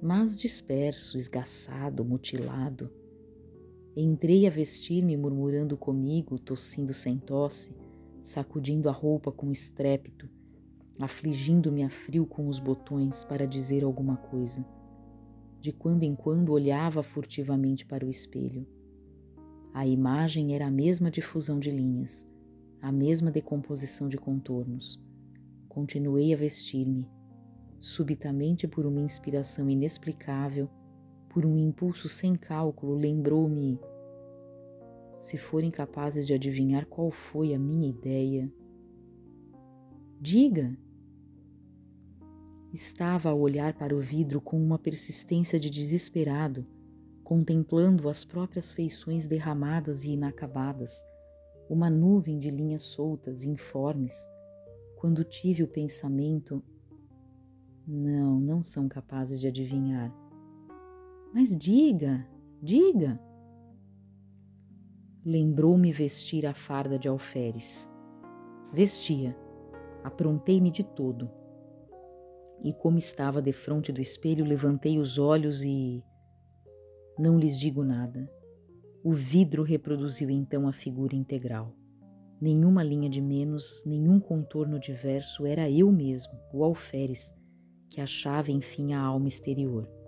mas 0.00 0.38
disperso, 0.38 1.16
esgaçado, 1.16 2.04
mutilado. 2.04 2.90
Entrei 3.96 4.46
a 4.46 4.50
vestir-me 4.50 5.16
murmurando 5.16 5.76
comigo, 5.76 6.38
tossindo 6.38 6.94
sem 6.94 7.18
tosse, 7.18 7.74
sacudindo 8.22 8.88
a 8.88 8.92
roupa 8.92 9.32
com 9.32 9.50
estrépito, 9.50 10.28
afligindo-me 11.00 11.82
a 11.82 11.90
frio 11.90 12.24
com 12.24 12.46
os 12.46 12.60
botões 12.60 13.24
para 13.24 13.46
dizer 13.46 13.82
alguma 13.82 14.16
coisa. 14.16 14.64
De 15.60 15.72
quando 15.72 16.04
em 16.04 16.14
quando 16.14 16.52
olhava 16.52 17.02
furtivamente 17.02 17.84
para 17.84 18.06
o 18.06 18.08
espelho. 18.08 18.66
A 19.74 19.86
imagem 19.86 20.54
era 20.54 20.66
a 20.66 20.70
mesma 20.70 21.10
difusão 21.10 21.58
de 21.58 21.70
linhas, 21.70 22.26
a 22.80 22.92
mesma 22.92 23.30
decomposição 23.30 24.08
de 24.08 24.16
contornos. 24.16 25.00
Continuei 25.68 26.32
a 26.32 26.36
vestir-me. 26.36 27.08
Subitamente, 27.78 28.68
por 28.68 28.86
uma 28.86 29.00
inspiração 29.00 29.68
inexplicável, 29.68 30.68
por 31.30 31.46
um 31.46 31.56
impulso 31.56 32.08
sem 32.08 32.34
cálculo, 32.34 32.94
lembrou-me. 32.94 33.78
Se 35.16 35.38
forem 35.38 35.70
capazes 35.70 36.26
de 36.26 36.34
adivinhar 36.34 36.86
qual 36.86 37.10
foi 37.10 37.54
a 37.54 37.58
minha 37.58 37.88
ideia, 37.88 38.52
diga. 40.20 40.76
Estava 42.72 43.30
a 43.30 43.34
olhar 43.34 43.74
para 43.74 43.94
o 43.94 44.00
vidro 44.00 44.40
com 44.40 44.60
uma 44.62 44.78
persistência 44.78 45.58
de 45.58 45.70
desesperado, 45.70 46.66
contemplando 47.24 48.08
as 48.08 48.24
próprias 48.24 48.72
feições 48.72 49.26
derramadas 49.26 50.04
e 50.04 50.10
inacabadas, 50.10 51.00
uma 51.68 51.88
nuvem 51.88 52.38
de 52.38 52.50
linhas 52.50 52.82
soltas 52.82 53.42
e 53.42 53.48
informes, 53.48 54.14
quando 54.96 55.24
tive 55.24 55.62
o 55.62 55.68
pensamento: 55.68 56.62
não, 57.86 58.40
não 58.40 58.62
são 58.62 58.88
capazes 58.88 59.40
de 59.40 59.48
adivinhar. 59.48 60.19
Mas 61.32 61.56
diga, 61.56 62.26
diga. 62.60 63.20
Lembrou-me 65.24 65.92
vestir 65.92 66.44
a 66.44 66.52
farda 66.52 66.98
de 66.98 67.06
alferes. 67.06 67.88
Vestia, 68.72 69.36
aprontei-me 70.02 70.70
de 70.70 70.82
todo. 70.82 71.30
E 72.64 72.72
como 72.72 72.98
estava 72.98 73.40
defronte 73.40 73.92
do 73.92 74.00
espelho, 74.00 74.44
levantei 74.44 74.98
os 74.98 75.18
olhos 75.18 75.62
e. 75.62 76.02
Não 77.18 77.38
lhes 77.38 77.58
digo 77.58 77.84
nada. 77.84 78.30
O 79.04 79.12
vidro 79.12 79.62
reproduziu 79.62 80.30
então 80.30 80.66
a 80.66 80.72
figura 80.72 81.14
integral. 81.14 81.74
Nenhuma 82.40 82.82
linha 82.82 83.08
de 83.08 83.20
menos, 83.20 83.84
nenhum 83.86 84.18
contorno 84.18 84.80
diverso, 84.80 85.46
era 85.46 85.70
eu 85.70 85.92
mesmo, 85.92 86.32
o 86.52 86.64
alferes, 86.64 87.32
que 87.88 88.00
achava 88.00 88.50
enfim 88.50 88.94
a 88.94 89.00
alma 89.00 89.28
exterior. 89.28 89.99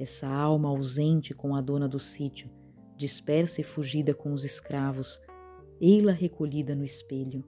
Essa 0.00 0.26
alma 0.26 0.70
ausente 0.70 1.34
com 1.34 1.54
a 1.54 1.60
dona 1.60 1.86
do 1.86 2.00
sítio, 2.00 2.48
dispersa 2.96 3.60
e 3.60 3.64
fugida 3.64 4.14
com 4.14 4.32
os 4.32 4.46
escravos, 4.46 5.20
ei-la 5.78 6.12
recolhida 6.12 6.74
no 6.74 6.86
espelho. 6.86 7.44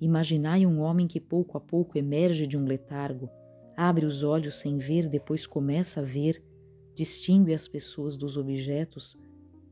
Imaginai 0.00 0.64
um 0.64 0.78
homem 0.78 1.08
que 1.08 1.18
pouco 1.18 1.58
a 1.58 1.60
pouco 1.60 1.98
emerge 1.98 2.46
de 2.46 2.56
um 2.56 2.64
letargo, 2.64 3.28
abre 3.76 4.06
os 4.06 4.22
olhos 4.22 4.54
sem 4.60 4.78
ver, 4.78 5.08
depois 5.08 5.44
começa 5.44 5.98
a 5.98 6.04
ver, 6.04 6.40
distingue 6.94 7.52
as 7.52 7.66
pessoas 7.66 8.16
dos 8.16 8.36
objetos, 8.36 9.18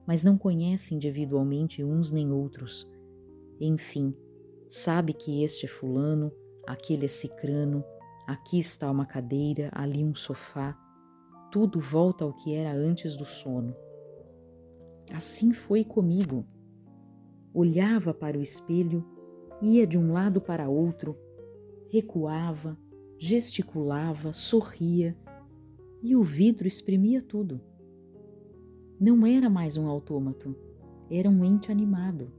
mas 0.04 0.24
não 0.24 0.36
conhece 0.36 0.96
individualmente 0.96 1.84
uns 1.84 2.10
nem 2.10 2.32
outros. 2.32 2.90
Enfim, 3.60 4.12
sabe 4.68 5.12
que 5.12 5.44
este 5.44 5.66
é 5.66 5.68
Fulano, 5.68 6.32
aquele 6.66 7.04
é 7.04 7.08
Cicrano, 7.08 7.84
aqui 8.26 8.58
está 8.58 8.90
uma 8.90 9.06
cadeira, 9.06 9.70
ali 9.72 10.02
um 10.02 10.12
sofá, 10.12 10.76
tudo 11.54 11.78
volta 11.78 12.24
ao 12.24 12.32
que 12.32 12.52
era 12.52 12.74
antes 12.74 13.16
do 13.16 13.24
sono. 13.24 13.76
Assim 15.12 15.52
foi 15.52 15.84
comigo. 15.84 16.44
Olhava 17.54 18.12
para 18.12 18.36
o 18.36 18.42
espelho, 18.42 19.06
ia 19.62 19.86
de 19.86 19.96
um 19.96 20.12
lado 20.12 20.40
para 20.40 20.68
outro, 20.68 21.16
recuava, 21.92 22.76
gesticulava, 23.16 24.32
sorria, 24.32 25.16
e 26.02 26.16
o 26.16 26.24
vidro 26.24 26.66
exprimia 26.66 27.22
tudo. 27.22 27.60
Não 28.98 29.24
era 29.24 29.48
mais 29.48 29.76
um 29.76 29.86
autômato, 29.86 30.56
era 31.08 31.30
um 31.30 31.44
ente 31.44 31.70
animado. 31.70 32.32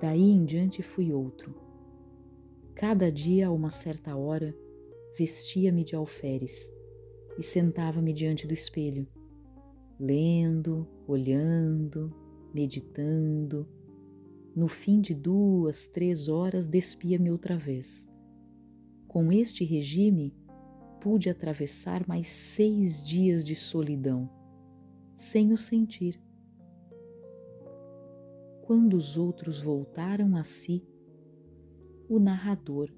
Daí 0.00 0.32
em 0.32 0.44
diante 0.44 0.82
fui 0.82 1.12
outro. 1.12 1.54
Cada 2.74 3.12
dia, 3.12 3.46
a 3.46 3.52
uma 3.52 3.70
certa 3.70 4.16
hora, 4.16 4.52
vestia-me 5.16 5.84
de 5.84 5.94
alferes 5.94 6.74
e 7.38 7.42
sentava-me 7.42 8.12
diante 8.12 8.46
do 8.46 8.54
espelho, 8.54 9.06
lendo, 9.98 10.86
olhando, 11.06 12.14
meditando. 12.54 13.68
No 14.54 14.68
fim 14.68 15.00
de 15.00 15.14
duas, 15.14 15.86
três 15.86 16.28
horas, 16.28 16.66
despia-me 16.66 17.30
outra 17.30 17.56
vez. 17.56 18.08
Com 19.06 19.30
este 19.30 19.64
regime, 19.64 20.34
pude 21.00 21.28
atravessar 21.28 22.06
mais 22.08 22.28
seis 22.28 23.04
dias 23.04 23.44
de 23.44 23.54
solidão 23.54 24.30
sem 25.14 25.52
o 25.52 25.56
sentir. 25.56 26.20
Quando 28.62 28.94
os 28.94 29.16
outros 29.16 29.62
voltaram 29.62 30.36
a 30.36 30.44
si, 30.44 30.84
o 32.08 32.18
narrador 32.18 32.92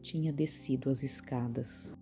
tinha 0.00 0.32
descido 0.32 0.90
as 0.90 1.02
escadas. 1.02 1.96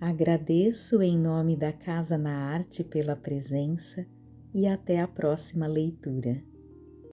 Agradeço 0.00 1.02
em 1.02 1.18
nome 1.18 1.54
da 1.54 1.74
Casa 1.74 2.16
na 2.16 2.34
Arte 2.34 2.82
pela 2.82 3.14
presença 3.14 4.06
e 4.54 4.66
até 4.66 4.98
a 4.98 5.06
próxima 5.06 5.66
leitura. 5.66 6.42